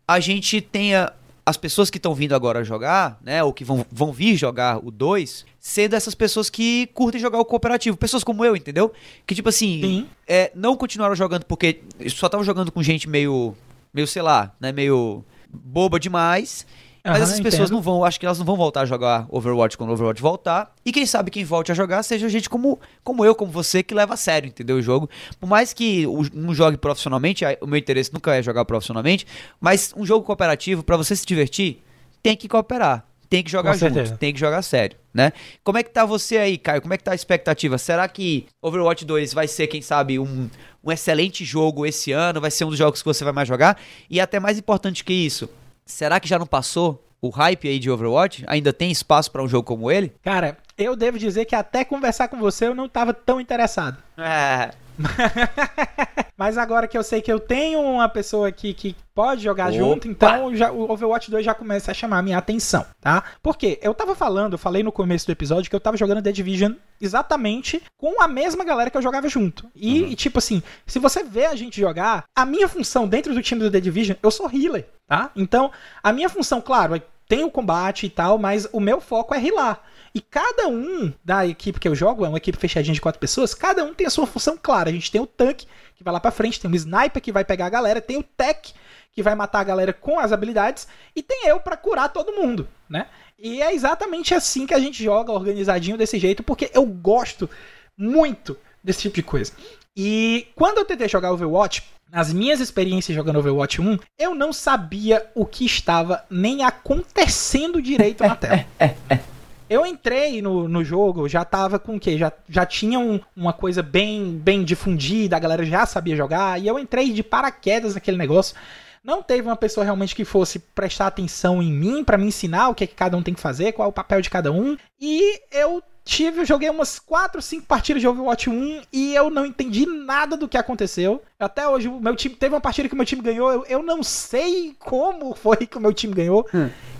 [0.06, 1.12] a gente tenha
[1.44, 4.90] as pessoas que estão vindo agora jogar, né, ou que vão, vão vir jogar o
[4.90, 7.96] 2, sendo essas pessoas que curtem jogar o cooperativo.
[7.96, 8.92] Pessoas como eu, entendeu?
[9.24, 13.54] Que, tipo assim, é, não continuaram jogando porque só estavam jogando com gente meio,
[13.94, 16.66] meio, sei lá, né, meio boba demais
[17.12, 19.90] mas essas pessoas não vão, acho que elas não vão voltar a jogar Overwatch quando
[19.90, 20.74] o Overwatch voltar.
[20.84, 23.94] E quem sabe quem volte a jogar seja gente como, como eu, como você, que
[23.94, 24.76] leva a sério, entendeu?
[24.76, 25.08] O jogo.
[25.38, 29.26] Por mais que não jogue profissionalmente, o meu interesse nunca é jogar profissionalmente,
[29.60, 31.82] mas um jogo cooperativo, para você se divertir,
[32.22, 33.06] tem que cooperar.
[33.28, 35.32] Tem que jogar junto, tem que jogar sério, né?
[35.64, 36.80] Como é que tá você aí, Caio?
[36.80, 37.76] Como é que tá a expectativa?
[37.76, 40.48] Será que Overwatch 2 vai ser, quem sabe, um,
[40.84, 42.40] um excelente jogo esse ano?
[42.40, 43.76] Vai ser um dos jogos que você vai mais jogar?
[44.08, 45.50] E até mais importante que isso,
[45.86, 48.44] será que já não passou o hype aí de Overwatch?
[48.46, 50.12] Ainda tem espaço para um jogo como ele?
[50.22, 53.96] Cara, eu devo dizer que até conversar com você eu não tava tão interessado.
[54.18, 54.70] É.
[56.36, 59.78] Mas agora que eu sei que eu tenho uma pessoa aqui que pode jogar Opa.
[59.78, 63.24] junto, então já, o Overwatch 2 já começa a chamar a minha atenção, tá?
[63.42, 66.32] Porque eu tava falando, eu falei no começo do episódio que eu tava jogando The
[66.32, 69.66] Division exatamente com a mesma galera que eu jogava junto.
[69.74, 73.42] E, e, tipo assim, se você vê a gente jogar, a minha função dentro do
[73.42, 75.30] time do The Division, eu sou healer, tá?
[75.34, 75.70] Então,
[76.02, 79.82] a minha função, claro, tem o combate e tal, mas o meu foco é healar.
[80.16, 83.52] E cada um da equipe que eu jogo, é uma equipe fechadinha de quatro pessoas,
[83.52, 84.88] cada um tem a sua função clara.
[84.88, 87.44] A gente tem o tanque, que vai lá pra frente, tem o sniper, que vai
[87.44, 88.72] pegar a galera, tem o tech,
[89.12, 92.66] que vai matar a galera com as habilidades, e tem eu pra curar todo mundo,
[92.88, 93.08] né?
[93.38, 97.46] E é exatamente assim que a gente joga organizadinho desse jeito, porque eu gosto
[97.94, 99.52] muito desse tipo de coisa.
[99.94, 105.30] E quando eu tentei jogar Overwatch, nas minhas experiências jogando Overwatch 1, eu não sabia
[105.34, 108.64] o que estava nem acontecendo direito na tela.
[109.68, 112.16] Eu entrei no, no jogo, já tava com o quê?
[112.16, 116.66] Já, já tinha um- uma coisa bem, bem difundida, a galera já sabia jogar, e
[116.68, 118.54] eu entrei de paraquedas naquele negócio.
[119.02, 122.74] Não teve uma pessoa realmente que fosse prestar atenção em mim pra me ensinar o
[122.74, 124.76] que, é que cada um tem que fazer, qual é o papel de cada um.
[125.00, 129.44] E eu tive, eu joguei umas 4, 5 partidas de Overwatch 1 e eu não
[129.44, 131.20] entendi nada do que aconteceu.
[131.38, 133.82] Até hoje, o meu time teve uma partida que o meu time ganhou, eu, eu
[133.82, 136.46] não sei como foi que o meu time ganhou.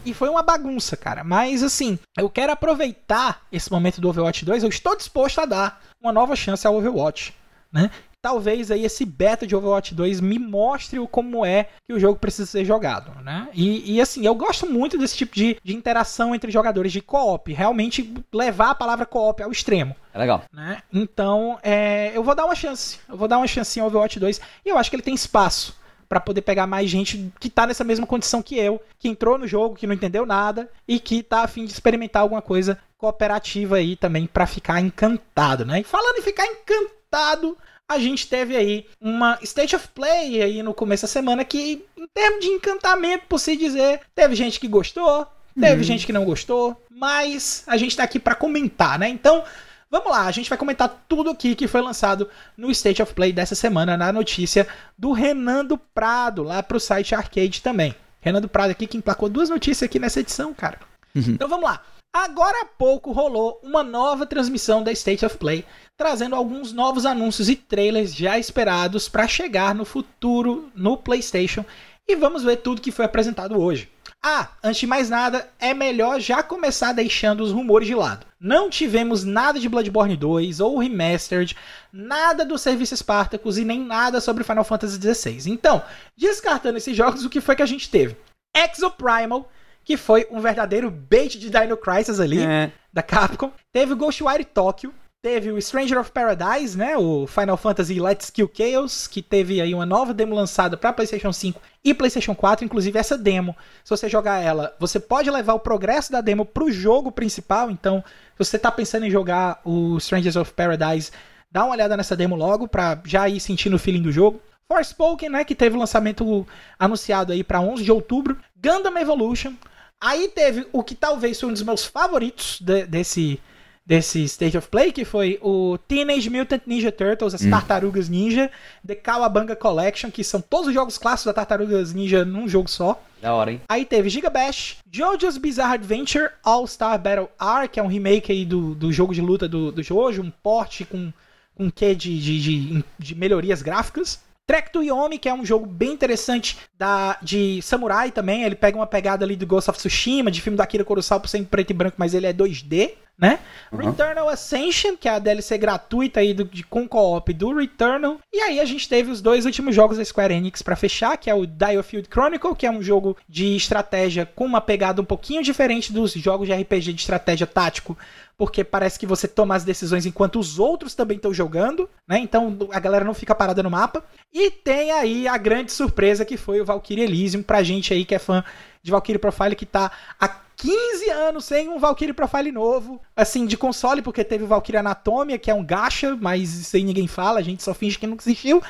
[0.05, 1.23] E foi uma bagunça, cara.
[1.23, 4.64] Mas assim, eu quero aproveitar esse momento do Overwatch 2.
[4.64, 7.33] Eu estou disposto a dar uma nova chance ao Overwatch,
[7.73, 7.90] né?
[8.27, 12.19] Talvez aí esse beta de Overwatch 2 me mostre o como é que o jogo
[12.19, 13.47] precisa ser jogado, né?
[13.55, 17.53] E, e, assim, eu gosto muito desse tipo de, de interação entre jogadores de co-op.
[17.53, 20.43] Realmente levar a palavra co-op ao extremo É legal.
[20.53, 20.83] né?
[20.93, 22.99] Então, é, eu vou dar uma chance.
[23.09, 25.77] Eu vou dar uma chance ao Overwatch 2 e eu acho que ele tem espaço
[26.09, 29.47] pra poder pegar mais gente que tá nessa mesma condição que eu, que entrou no
[29.47, 33.77] jogo, que não entendeu nada e que tá a fim de experimentar alguma coisa cooperativa
[33.77, 35.79] aí também pra ficar encantado, né?
[35.79, 37.57] E falando em ficar encantado,
[37.88, 42.07] a gente teve aí uma State of Play aí no começo da semana que, em
[42.09, 45.27] termos de encantamento, por se dizer, teve gente que gostou,
[45.59, 49.09] teve gente que não gostou, mas a gente tá aqui pra comentar, né?
[49.09, 49.44] Então,
[49.88, 53.33] Vamos lá, a gente vai comentar tudo aqui que foi lançado no State of Play
[53.33, 54.66] dessa semana, na notícia
[54.99, 57.94] do Renan do Prado, lá pro site Arcade também.
[58.20, 60.81] Renan do Prado aqui que emplacou duas notícias aqui nessa edição, cara.
[61.14, 61.83] Então vamos lá.
[62.17, 65.67] Agora há pouco rolou uma nova transmissão da State of Play,
[65.99, 71.63] trazendo alguns novos anúncios e trailers já esperados para chegar no futuro no PlayStation.
[72.09, 73.91] E vamos ver tudo que foi apresentado hoje.
[74.25, 78.27] Ah, antes de mais nada, é melhor já começar deixando os rumores de lado.
[78.41, 81.55] Não tivemos nada de Bloodborne 2 ou Remastered,
[81.93, 85.51] nada do Serviço Spartacus e nem nada sobre Final Fantasy XVI.
[85.53, 85.83] Então,
[86.17, 88.17] descartando esses jogos, o que foi que a gente teve?
[88.57, 89.51] Exoprimal,
[89.87, 92.72] que foi um verdadeiro bait de Dino Crisis ali, É.
[92.92, 93.53] da Capcom.
[93.72, 94.92] Teve o Ghostwire Tokyo.
[95.22, 96.96] Teve o Stranger of Paradise, né?
[96.96, 101.33] O Final Fantasy Let's Kill Chaos, que teve aí uma nova demo lançada para PlayStation
[101.33, 102.64] 5 e PlayStation 4.
[102.64, 106.70] Inclusive, essa demo, se você jogar ela, você pode levar o progresso da demo pro
[106.70, 107.70] jogo principal.
[107.70, 108.05] Então,
[108.37, 111.11] se você tá pensando em jogar o Strangers of Paradise,
[111.51, 114.40] dá uma olhada nessa demo logo pra já ir sentindo o feeling do jogo.
[114.68, 116.46] Forspoken, né, que teve o lançamento
[116.79, 118.37] anunciado aí pra 11 de outubro.
[118.57, 119.55] Gundam Evolution.
[120.01, 123.41] Aí teve o que talvez foi um dos meus favoritos de- desse
[123.89, 128.51] desse State of Play, que foi o Teenage Mutant Ninja Turtles, as Tartarugas Ninja,
[128.85, 133.01] The Cowabunga Collection, que são todos os jogos clássicos da Tartarugas Ninja num jogo só.
[133.23, 133.61] Da hora, hein?
[133.69, 138.33] Aí teve Giga Bash, JoJo's Bizarre Adventure, All Star Battle R, que é um remake
[138.33, 141.13] aí do, do jogo de luta do, do Jojo, um porte com
[141.55, 144.21] com um quê de, de, de, de melhorias gráficas.
[144.47, 148.45] Trek to Yomi, que é um jogo bem interessante da, de samurai também.
[148.45, 151.29] Ele pega uma pegada ali do Ghost of Tsushima, de filme da Akira Kurosawa, por
[151.29, 153.39] ser em preto e branco, mas ele é 2D, né?
[153.73, 158.19] Returnal Ascension, que é a DLC gratuita aí do, de, com co-op do Returnal.
[158.33, 161.31] E aí a gente teve os dois últimos jogos da Square Enix pra fechar, que
[161.31, 165.43] é o Diofield Chronicle, que é um jogo de estratégia com uma pegada um pouquinho
[165.43, 167.97] diferente dos jogos de RPG de estratégia tático,
[168.37, 172.19] porque parece que você toma as decisões enquanto os outros também estão jogando, né?
[172.19, 174.05] Então a galera não fica parada no mapa.
[174.33, 178.15] E tem aí a grande surpresa que foi o Valkyrie Elysium pra gente aí que
[178.15, 178.45] é fã
[178.83, 183.57] de Valkyrie Profile que tá há 15 anos sem um Valkyrie Profile novo, assim, de
[183.57, 187.38] console, porque teve o Valkyrie Anatomia, que é um gacha, mas isso aí ninguém fala,
[187.38, 188.62] a gente só finge que nunca existiu.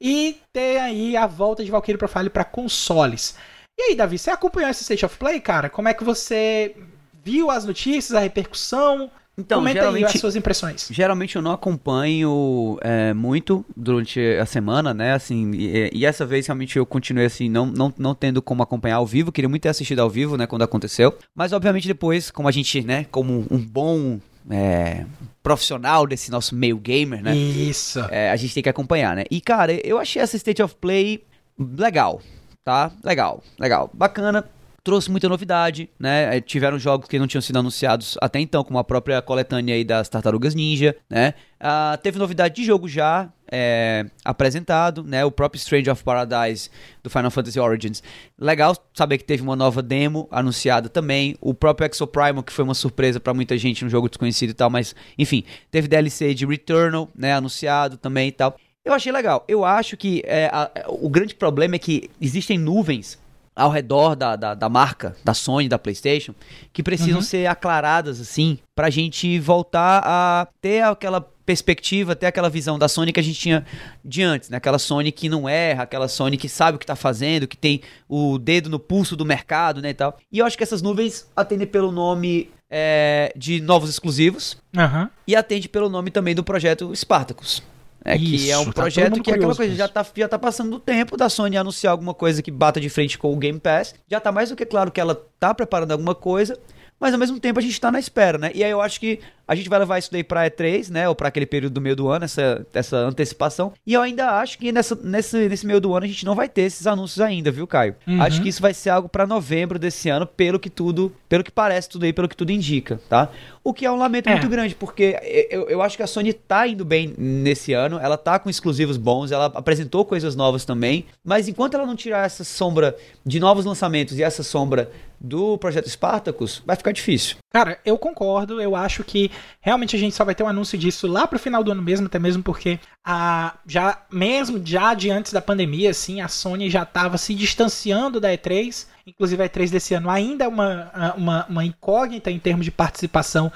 [0.00, 3.36] E tem aí a volta de Valkyrie Profile pra consoles.
[3.78, 5.70] E aí, Davi, você acompanhou esse State of Play, cara?
[5.70, 6.76] Como é que você
[7.22, 9.10] viu as notícias, a repercussão?
[9.40, 10.88] Então, Comenta geralmente, aí as suas impressões.
[10.90, 15.14] Geralmente eu não acompanho é, muito durante a semana, né?
[15.14, 18.96] Assim, e, e, essa vez realmente eu continuei assim, não, não, não tendo como acompanhar
[18.96, 19.32] ao vivo.
[19.32, 20.46] Queria muito ter assistido ao vivo, né?
[20.46, 21.16] Quando aconteceu.
[21.34, 23.06] Mas obviamente depois, como a gente, né?
[23.10, 25.04] Como um bom é,
[25.42, 27.34] profissional desse nosso meio gamer, né?
[27.34, 27.98] Isso.
[28.10, 29.24] É, a gente tem que acompanhar, né?
[29.30, 31.24] E, cara, eu achei essa State of Play
[31.58, 32.20] legal,
[32.62, 32.92] tá?
[33.02, 33.90] Legal, legal.
[33.92, 34.48] Bacana
[34.82, 36.36] trouxe muita novidade, né?
[36.36, 39.84] É, tiveram jogos que não tinham sido anunciados até então, como a própria coletânea aí
[39.84, 41.34] das Tartarugas Ninja, né?
[41.60, 45.24] Uh, teve novidade de jogo já é, apresentado, né?
[45.24, 46.70] O próprio Strange of Paradise
[47.02, 48.02] do Final Fantasy Origins.
[48.38, 51.36] Legal saber que teve uma nova demo anunciada também.
[51.40, 54.70] O próprio Exoprimal, que foi uma surpresa para muita gente no jogo desconhecido e tal,
[54.70, 57.34] mas enfim, teve DLC de Returnal, né?
[57.34, 58.56] Anunciado também e tal.
[58.84, 59.44] Eu achei legal.
[59.46, 63.18] Eu acho que é, a, o grande problema é que existem nuvens
[63.54, 66.34] ao redor da, da, da, marca, da Sony, da PlayStation,
[66.72, 67.22] que precisam uhum.
[67.22, 73.12] ser aclaradas, assim, pra gente voltar a ter aquela perspectiva, ter aquela visão da Sony
[73.12, 73.66] que a gente tinha
[74.04, 74.56] de antes, né?
[74.56, 77.80] Aquela Sony que não erra, aquela Sony que sabe o que tá fazendo, que tem
[78.08, 80.16] o dedo no pulso do mercado, né, e tal.
[80.30, 85.08] E eu acho que essas nuvens atendem pelo nome é, de novos exclusivos uhum.
[85.26, 87.62] e atende pelo nome também do projeto Spartacus.
[88.04, 90.38] É Isso, que é um tá projeto que é aquela coisa, já tá, já tá
[90.38, 93.60] passando do tempo da Sony anunciar alguma coisa que bata de frente com o Game
[93.60, 93.94] Pass.
[94.10, 96.58] Já tá mais do que claro que ela tá preparando alguma coisa,
[96.98, 98.50] mas ao mesmo tempo a gente tá na espera, né?
[98.54, 101.08] E aí eu acho que a gente vai levar isso daí pra E3, né?
[101.08, 103.72] Ou pra aquele período do meio do ano, essa, essa antecipação.
[103.84, 106.48] E eu ainda acho que nessa, nesse, nesse meio do ano a gente não vai
[106.48, 107.96] ter esses anúncios ainda, viu, Caio?
[108.06, 108.22] Uhum.
[108.22, 111.50] Acho que isso vai ser algo para novembro desse ano, pelo que tudo, pelo que
[111.50, 113.28] parece tudo aí, pelo que tudo indica, tá?
[113.64, 114.32] O que é um lamento é.
[114.32, 115.18] muito grande, porque
[115.50, 118.96] eu, eu acho que a Sony tá indo bem nesse ano, ela tá com exclusivos
[118.96, 123.64] bons, ela apresentou coisas novas também, mas enquanto ela não tirar essa sombra de novos
[123.64, 127.36] lançamentos e essa sombra do projeto Spartacus, vai ficar difícil.
[127.52, 129.30] Cara, eu concordo, eu acho que
[129.60, 132.06] realmente a gente só vai ter um anúncio disso lá pro final do ano mesmo,
[132.06, 136.82] até mesmo porque a já mesmo já de antes da pandemia, assim, a Sony já
[136.82, 138.86] estava se distanciando da E3.
[139.06, 143.50] Inclusive a E3 desse ano ainda é uma, uma, uma incógnita em termos de participação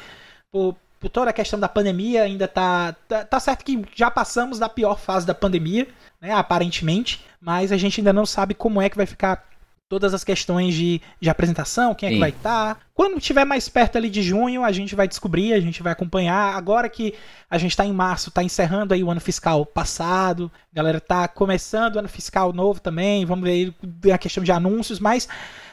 [0.51, 4.59] por, por toda a questão da pandemia, ainda tá, tá, tá certo que já passamos
[4.59, 5.87] da pior fase da pandemia,
[6.21, 9.47] né, aparentemente, mas a gente ainda não sabe como é que vai ficar
[9.89, 12.17] todas as questões de, de apresentação, quem é Sim.
[12.17, 12.75] que vai estar.
[12.75, 12.81] Tá.
[12.95, 16.55] Quando estiver mais perto ali de junho, a gente vai descobrir, a gente vai acompanhar.
[16.57, 17.15] Agora que
[17.51, 21.29] a gente está em março, está encerrando aí o ano fiscal passado, a galera tá
[21.29, 23.49] começando o ano fiscal novo também, vamos
[23.83, 25.29] ver a questão de anúncios, mas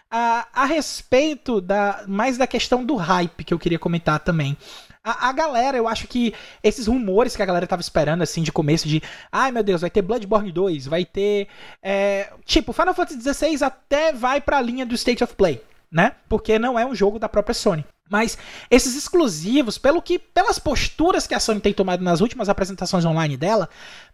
[0.09, 4.57] a, a respeito da mais da questão do hype que eu queria comentar também.
[5.03, 6.33] A, a, galera, eu acho que
[6.63, 9.89] esses rumores que a galera tava esperando, assim, de começo, de ai meu Deus, vai
[9.89, 11.47] ter Bloodborne 2, vai ter.
[11.81, 16.13] É, tipo, Final Fantasy XVI até vai pra linha do State of Play, né?
[16.29, 17.83] Porque não é um jogo da própria Sony.
[18.11, 18.37] Mas
[18.69, 23.37] esses exclusivos, pelo que, pelas posturas que a Sony tem tomado nas últimas apresentações online
[23.37, 23.69] dela,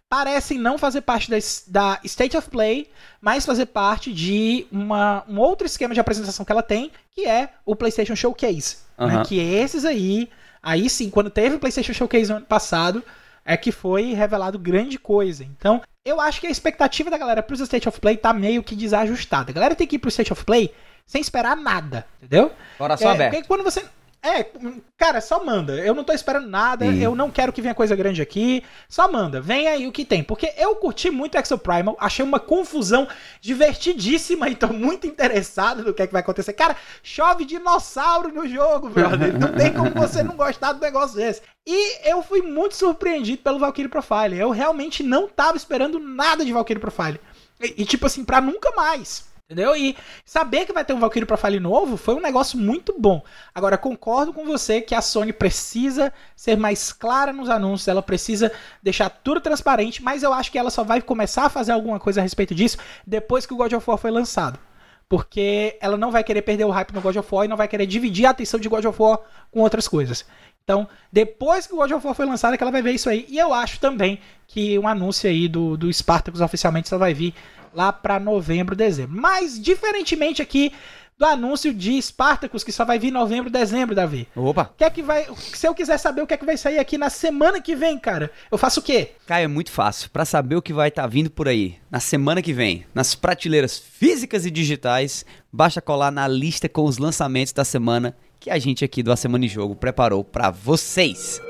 [0.07, 5.39] parecem não fazer parte da, da State of Play, mas fazer parte de uma, um
[5.39, 8.77] outro esquema de apresentação que ela tem, que é o PlayStation Showcase.
[8.97, 9.07] Uhum.
[9.07, 9.23] Né?
[9.25, 10.29] Que esses aí
[10.67, 13.01] Aí sim, quando teve o PlayStation Showcase no ano passado,
[13.45, 15.45] é que foi revelado grande coisa.
[15.45, 18.75] Então, eu acho que a expectativa da galera pros State of Play tá meio que
[18.75, 19.49] desajustada.
[19.49, 20.73] A galera tem que ir pro State of Play
[21.05, 22.51] sem esperar nada, entendeu?
[22.77, 23.31] Coração é, aberto.
[23.31, 23.85] Porque quando você
[24.27, 24.51] é,
[24.97, 25.73] cara, só manda.
[25.73, 27.01] Eu não tô esperando nada, Sim.
[27.01, 28.63] eu não quero que venha coisa grande aqui.
[28.89, 30.23] Só manda, vem aí o que tem.
[30.23, 33.07] Porque eu curti muito Exo Primal, achei uma confusão
[33.39, 36.53] divertidíssima e tô muito interessado no que é que vai acontecer.
[36.53, 39.37] Cara, chove dinossauro no jogo, brother.
[39.37, 41.41] Não tem como você não gostar do negócio desse.
[41.65, 44.39] E eu fui muito surpreendido pelo Valkyrie Profile.
[44.39, 47.19] Eu realmente não tava esperando nada de Valkyrie Profile.
[47.61, 49.25] E, e tipo assim, pra nunca mais.
[49.49, 49.77] Entendeu?
[49.77, 53.23] E saber que vai ter um Valkyrie Profile novo foi um negócio muito bom.
[53.55, 58.51] Agora, concordo com você que a Sony precisa ser mais clara nos anúncios, ela precisa
[58.83, 62.19] deixar tudo transparente, mas eu acho que ela só vai começar a fazer alguma coisa
[62.19, 64.59] a respeito disso depois que o God of War foi lançado.
[65.07, 67.69] Porque ela não vai querer perder o hype no God of War e não vai
[67.69, 70.25] querer dividir a atenção de God of War com outras coisas.
[70.67, 73.09] Então, depois que o God of War foi lançado, é que ela vai ver isso
[73.09, 73.25] aí.
[73.29, 77.33] E eu acho também que um anúncio aí do, do Spartacus oficialmente só vai vir
[77.73, 79.17] lá para novembro, dezembro.
[79.17, 80.73] Mas, diferentemente aqui
[81.17, 84.27] do anúncio de Spartacus, que só vai vir novembro, dezembro, Davi.
[84.35, 84.69] Opa!
[84.75, 86.97] Que é que vai, se eu quiser saber o que é que vai sair aqui
[86.97, 89.11] na semana que vem, cara, eu faço o quê?
[89.25, 90.09] Caio, é muito fácil.
[90.09, 93.15] Para saber o que vai estar tá vindo por aí na semana que vem, nas
[93.15, 98.59] prateleiras físicas e digitais, basta colar na lista com os lançamentos da semana que a
[98.59, 101.41] gente aqui do A Semana em Jogo preparou para vocês.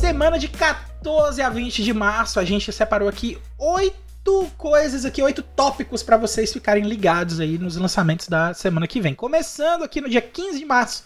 [0.00, 5.22] semana de 14 14 a 20 de março, a gente separou aqui oito coisas aqui,
[5.22, 9.14] oito tópicos para vocês ficarem ligados aí nos lançamentos da semana que vem.
[9.14, 11.04] Começando aqui no dia 15 de março,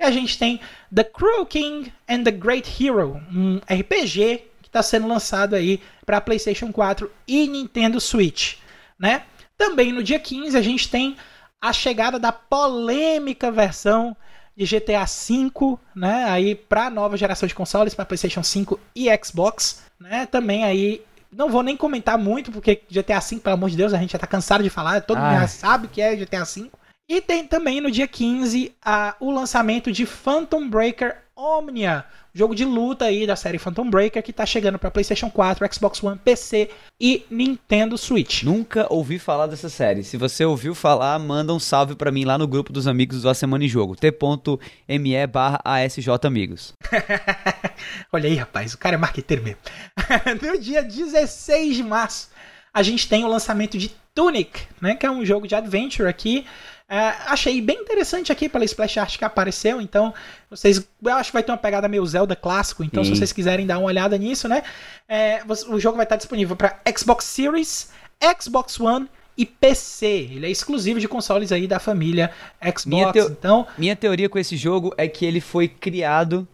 [0.00, 0.60] a gente tem
[0.92, 4.42] The Cruel King and the Great Hero, um RPG
[4.76, 8.56] está sendo lançado aí para PlayStation 4 e Nintendo Switch,
[8.98, 9.22] né?
[9.56, 11.16] Também no dia 15 a gente tem
[11.60, 14.16] a chegada da polêmica versão
[14.56, 16.26] de GTA V, né?
[16.28, 20.26] Aí para nova geração de consoles, para PlayStation 5 e Xbox, né?
[20.26, 21.02] Também aí
[21.32, 24.18] não vou nem comentar muito porque GTA V, pelo amor de Deus, a gente já
[24.18, 26.70] tá cansado de falar, todo mundo já sabe que é GTA V.
[27.08, 32.64] E tem também no dia 15 a, o lançamento de Phantom Breaker Omnia, jogo de
[32.64, 36.70] luta aí da série Phantom Breaker que tá chegando para PlayStation 4, Xbox One, PC
[36.98, 38.42] e Nintendo Switch.
[38.42, 40.02] Nunca ouvi falar dessa série.
[40.02, 43.28] Se você ouviu falar, manda um salve para mim lá no grupo dos amigos do
[43.28, 45.60] A Semana em Jogo, t.me barra
[46.24, 46.72] amigos.
[48.10, 49.60] Olha aí, rapaz, o cara é marqueteiro mesmo.
[50.40, 52.30] no dia 16 de março,
[52.72, 56.46] a gente tem o lançamento de Tunic, né, que é um jogo de adventure aqui,
[56.88, 60.14] é, achei bem interessante aqui pela splash art que apareceu, então
[60.48, 63.10] vocês, eu acho que vai ter uma pegada meio Zelda clássico, então Sim.
[63.10, 64.62] se vocês quiserem dar uma olhada nisso, né,
[65.08, 67.90] é, o jogo vai estar disponível para Xbox Series,
[68.40, 70.06] Xbox One e PC.
[70.06, 72.30] Ele é exclusivo de consoles aí da família
[72.62, 72.86] Xbox.
[72.86, 73.26] Minha teo...
[73.26, 76.46] Então, minha teoria com esse jogo é que ele foi criado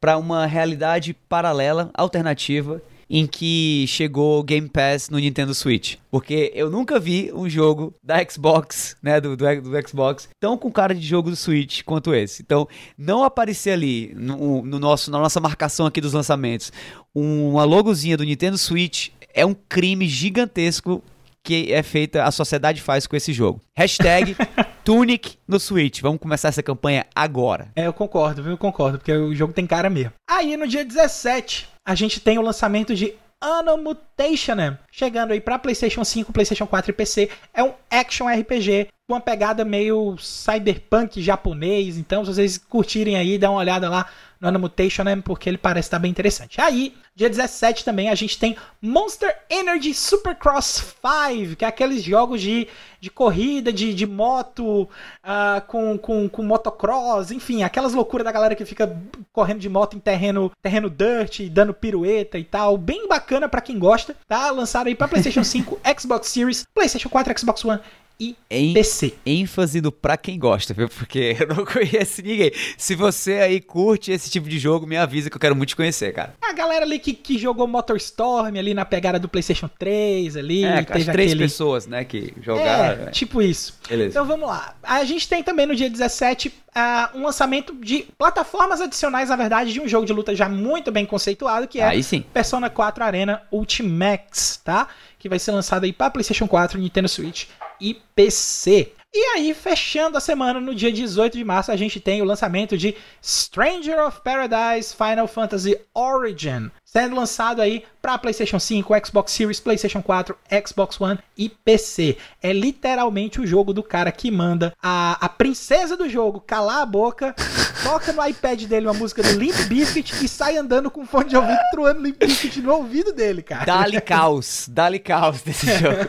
[0.00, 2.80] para uma realidade paralela, alternativa
[3.14, 5.96] em que chegou Game Pass no Nintendo Switch.
[6.10, 10.72] Porque eu nunca vi um jogo da Xbox, né, do, do, do, Xbox, tão com
[10.72, 12.42] cara de jogo do Switch quanto esse.
[12.42, 16.72] Então, não aparecer ali no, no nosso, na nossa marcação aqui dos lançamentos
[17.14, 21.02] uma logozinha do Nintendo Switch é um crime gigantesco
[21.42, 23.60] que é feita, a sociedade faz com esse jogo.
[23.76, 24.36] Hashtag
[24.84, 26.00] Tunic no Switch.
[26.00, 27.68] Vamos começar essa campanha agora.
[27.76, 28.52] É, eu concordo, viu?
[28.52, 30.12] Eu concordo, porque o jogo tem cara mesmo.
[30.28, 36.04] Aí, no dia 17, a gente tem o lançamento de Anomutationen, chegando aí para PlayStation
[36.04, 37.30] 5, PlayStation 4 e PC.
[37.52, 41.98] É um action RPG com uma pegada meio cyberpunk japonês.
[41.98, 44.06] Então, se vocês curtirem aí, dá uma olhada lá
[44.42, 46.60] no Anomutationen, porque ele parece estar bem interessante.
[46.60, 52.40] Aí, dia 17 também, a gente tem Monster Energy Supercross 5, que é aqueles jogos
[52.40, 52.66] de,
[53.00, 58.56] de corrida, de, de moto, uh, com, com, com motocross, enfim, aquelas loucuras da galera
[58.56, 59.00] que fica
[59.32, 62.76] correndo de moto em terreno, terreno dirt, dando pirueta e tal.
[62.76, 64.50] Bem bacana para quem gosta, tá?
[64.50, 67.80] Lançado aí para PlayStation 5, Xbox Series, PlayStation 4, Xbox One
[68.22, 69.14] e em, PC.
[69.26, 70.88] ênfase do pra quem gosta, viu?
[70.88, 72.52] Porque eu não conheço ninguém.
[72.78, 75.76] Se você aí curte esse tipo de jogo, me avisa que eu quero muito te
[75.76, 76.34] conhecer, cara.
[76.40, 80.64] A galera ali que, que jogou Motorstorm ali na pegada do PlayStation 3 ali.
[80.64, 81.44] É, teve as três aquele...
[81.44, 83.08] pessoas, né, que jogaram.
[83.08, 83.76] É, tipo isso.
[83.88, 84.10] Beleza.
[84.10, 84.76] Então vamos lá.
[84.82, 89.72] A gente tem também no dia 17 uh, um lançamento de plataformas adicionais, na verdade,
[89.72, 91.90] de um jogo de luta já muito bem conceituado, que é.
[92.32, 94.86] Persona 4 Arena Ultimax, tá?
[95.18, 97.46] Que vai ser lançado aí para PlayStation 4, Nintendo Switch
[97.82, 98.92] e PC.
[99.14, 102.78] E aí, fechando a semana, no dia 18 de março, a gente tem o lançamento
[102.78, 109.60] de Stranger of Paradise Final Fantasy Origin, sendo lançado aí para PlayStation 5, Xbox Series,
[109.60, 110.34] PlayStation 4,
[110.66, 112.16] Xbox One e PC.
[112.42, 116.86] É literalmente o jogo do cara que manda a, a princesa do jogo calar a
[116.86, 117.34] boca,
[117.82, 121.36] toca no iPad dele uma música do Limp Bizkit e sai andando com fone de
[121.36, 123.66] ouvido, truando Limp Bizkit no ouvido dele, cara.
[123.66, 126.08] Dá-lhe caos, dá-lhe caos desse jogo.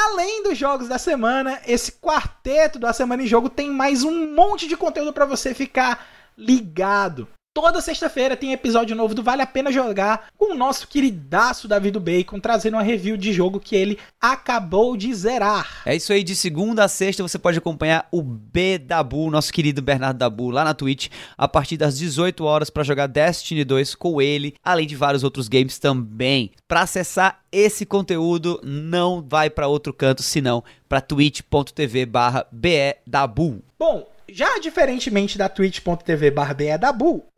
[0.00, 4.68] Além dos jogos da semana, esse quarteto da Semana em Jogo tem mais um monte
[4.68, 7.26] de conteúdo para você ficar ligado.
[7.60, 11.90] Toda sexta-feira tem episódio novo do Vale a Pena Jogar com o nosso queridaço Davi
[11.90, 15.82] do Bacon trazendo uma review de jogo que ele acabou de zerar.
[15.84, 19.82] É isso aí, de segunda a sexta você pode acompanhar o B Dabu, nosso querido
[19.82, 24.22] Bernardo Dabu, lá na Twitch, a partir das 18 horas para jogar Destiny 2 com
[24.22, 26.52] ele, além de vários outros games também.
[26.68, 33.64] Para acessar esse conteúdo, não vai para outro canto senão para twitch.tv/bedabu.
[33.76, 36.54] Bom, já diferentemente da twitch.tv barra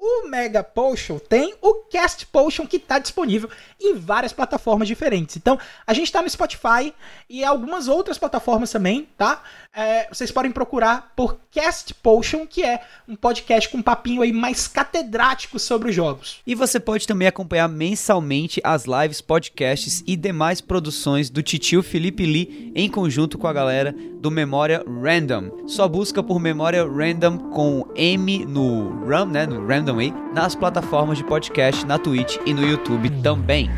[0.00, 5.36] o Mega Potion tem o Cast Potion que está disponível em várias plataformas diferentes.
[5.36, 6.92] Então, a gente está no Spotify
[7.28, 9.42] e algumas outras plataformas também, tá?
[9.74, 14.32] É, vocês podem procurar por Cast Potion, que é um podcast com um papinho aí
[14.32, 16.40] mais catedrático sobre os jogos.
[16.46, 22.24] E você pode também acompanhar mensalmente as lives, podcasts e demais produções do titio Felipe
[22.24, 25.68] Lee em conjunto com a galera do Memória Random.
[25.68, 31.18] Só busca por Memória Random com M no RAM, né, no Random aí, nas plataformas
[31.18, 33.70] de podcast, na Twitch e no YouTube também.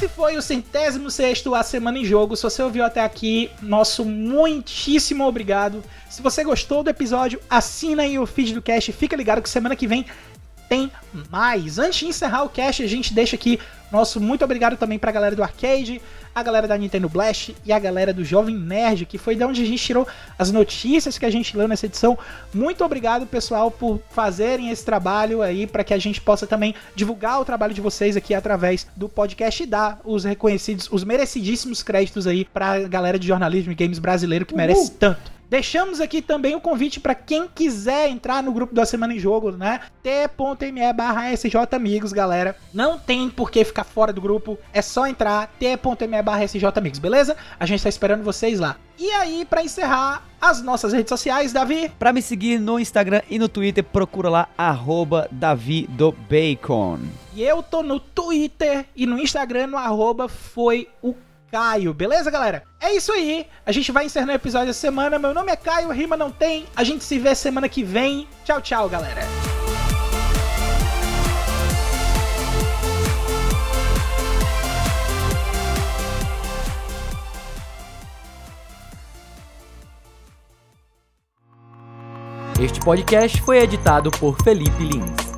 [0.00, 2.34] Esse foi o centésimo sexto A Semana em Jogo.
[2.34, 5.84] Se você ouviu até aqui, nosso muitíssimo obrigado.
[6.08, 8.90] Se você gostou do episódio, assina aí o feed do cast.
[8.92, 10.06] Fica ligado que semana que vem
[10.70, 10.90] tem
[11.28, 11.80] mais.
[11.80, 13.58] Antes de encerrar o cast, a gente deixa aqui
[13.90, 16.00] nosso muito obrigado também pra galera do Arcade,
[16.32, 19.62] a galera da Nintendo Blast e a galera do Jovem Nerd, que foi de onde
[19.62, 20.06] a gente tirou
[20.38, 22.16] as notícias que a gente leu nessa edição.
[22.54, 27.40] Muito obrigado, pessoal, por fazerem esse trabalho aí para que a gente possa também divulgar
[27.40, 32.28] o trabalho de vocês aqui através do podcast e dar os reconhecidos, os merecidíssimos créditos
[32.28, 35.39] aí pra galera de jornalismo e games brasileiro que merece tanto.
[35.50, 39.50] Deixamos aqui também o convite para quem quiser entrar no grupo da Semana em Jogo,
[39.50, 39.80] né?
[40.00, 42.54] t.me barra SJ Amigos, galera.
[42.72, 47.00] Não tem por que ficar fora do grupo, é só entrar t.me barra SJ Amigos,
[47.00, 47.36] beleza?
[47.58, 48.76] A gente tá esperando vocês lá.
[48.96, 51.90] E aí, para encerrar, as nossas redes sociais, Davi?
[51.98, 57.00] Pra me seguir no Instagram e no Twitter, procura lá, arroba Davi do Bacon.
[57.34, 61.12] E eu tô no Twitter e no Instagram, no arroba foi o
[61.50, 62.62] Caio, beleza, galera?
[62.80, 63.46] É isso aí.
[63.66, 65.18] A gente vai encerrar o episódio da semana.
[65.18, 66.64] Meu nome é Caio, rima não tem.
[66.76, 68.28] A gente se vê semana que vem.
[68.44, 69.22] Tchau, tchau, galera.
[82.62, 85.29] Este podcast foi editado por Felipe Lins.